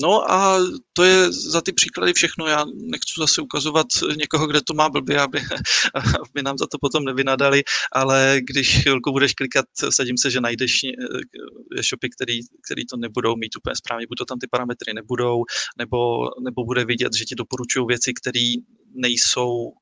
No 0.00 0.30
a 0.32 0.58
to 0.92 1.04
je 1.04 1.32
za 1.32 1.60
ty 1.60 1.72
příklady 1.72 2.12
všechno. 2.12 2.46
Já 2.46 2.64
nechci 2.64 3.12
zase 3.18 3.42
ukazovat 3.42 3.86
někoho, 4.16 4.46
kde 4.46 4.60
to 4.66 4.74
má 4.74 4.88
blbě, 4.88 5.20
aby, 5.20 5.40
aby 6.30 6.42
nám 6.42 6.58
za 6.58 6.66
to 6.66 6.78
potom 6.80 7.04
nevynadali, 7.04 7.62
ale 7.92 8.40
když 8.40 8.82
chvilku 8.82 9.12
budeš 9.12 9.32
klikat, 9.34 9.64
sadím 9.90 10.18
se, 10.18 10.30
že 10.30 10.40
najdeš 10.40 10.80
eh, 10.84 11.82
shopy, 11.82 12.08
který, 12.10 12.40
který 12.66 12.86
to 12.86 12.96
nebudou 12.96 13.36
mít 13.36 13.56
úplně 13.56 13.76
správně, 13.76 14.06
buď 14.08 14.18
to 14.18 14.24
tam 14.24 14.38
ty 14.38 14.46
parametry 14.50 14.94
nebudou, 14.94 15.44
nebo, 15.78 15.98
nebo 16.40 16.64
bude 16.64 16.84
vidět, 16.84 17.14
že 17.14 17.24
ti 17.24 17.34
doporučují 17.34 17.86
věci, 17.86 18.12
které 18.14 18.52
nejsou 18.94 19.72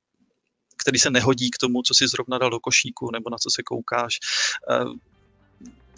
který 0.82 0.98
se 0.98 1.10
nehodí 1.10 1.50
k 1.50 1.58
tomu, 1.58 1.82
co 1.82 1.94
si 1.94 2.08
zrovna 2.08 2.38
dal 2.38 2.50
do 2.50 2.60
košíku, 2.60 3.10
nebo 3.12 3.30
na 3.30 3.36
co 3.38 3.50
se 3.50 3.62
koukáš 3.62 4.18
eh, 4.70 4.84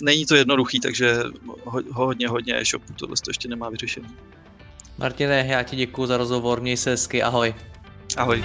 není 0.02 0.26
to 0.26 0.34
jednoduchý, 0.34 0.80
takže 0.80 1.16
hodně, 1.90 2.28
hodně 2.28 2.60
e-shopů 2.60 2.92
tohle 2.92 3.16
to 3.24 3.30
ještě 3.30 3.48
nemá 3.48 3.70
vyřešený. 3.70 4.08
Martine, 4.98 5.46
já 5.48 5.62
ti 5.62 5.76
děkuji 5.76 6.06
za 6.06 6.16
rozhovor, 6.16 6.60
měj 6.60 6.76
se 6.76 6.90
hezky, 6.90 7.22
ahoj. 7.22 7.54
Ahoj. 8.16 8.44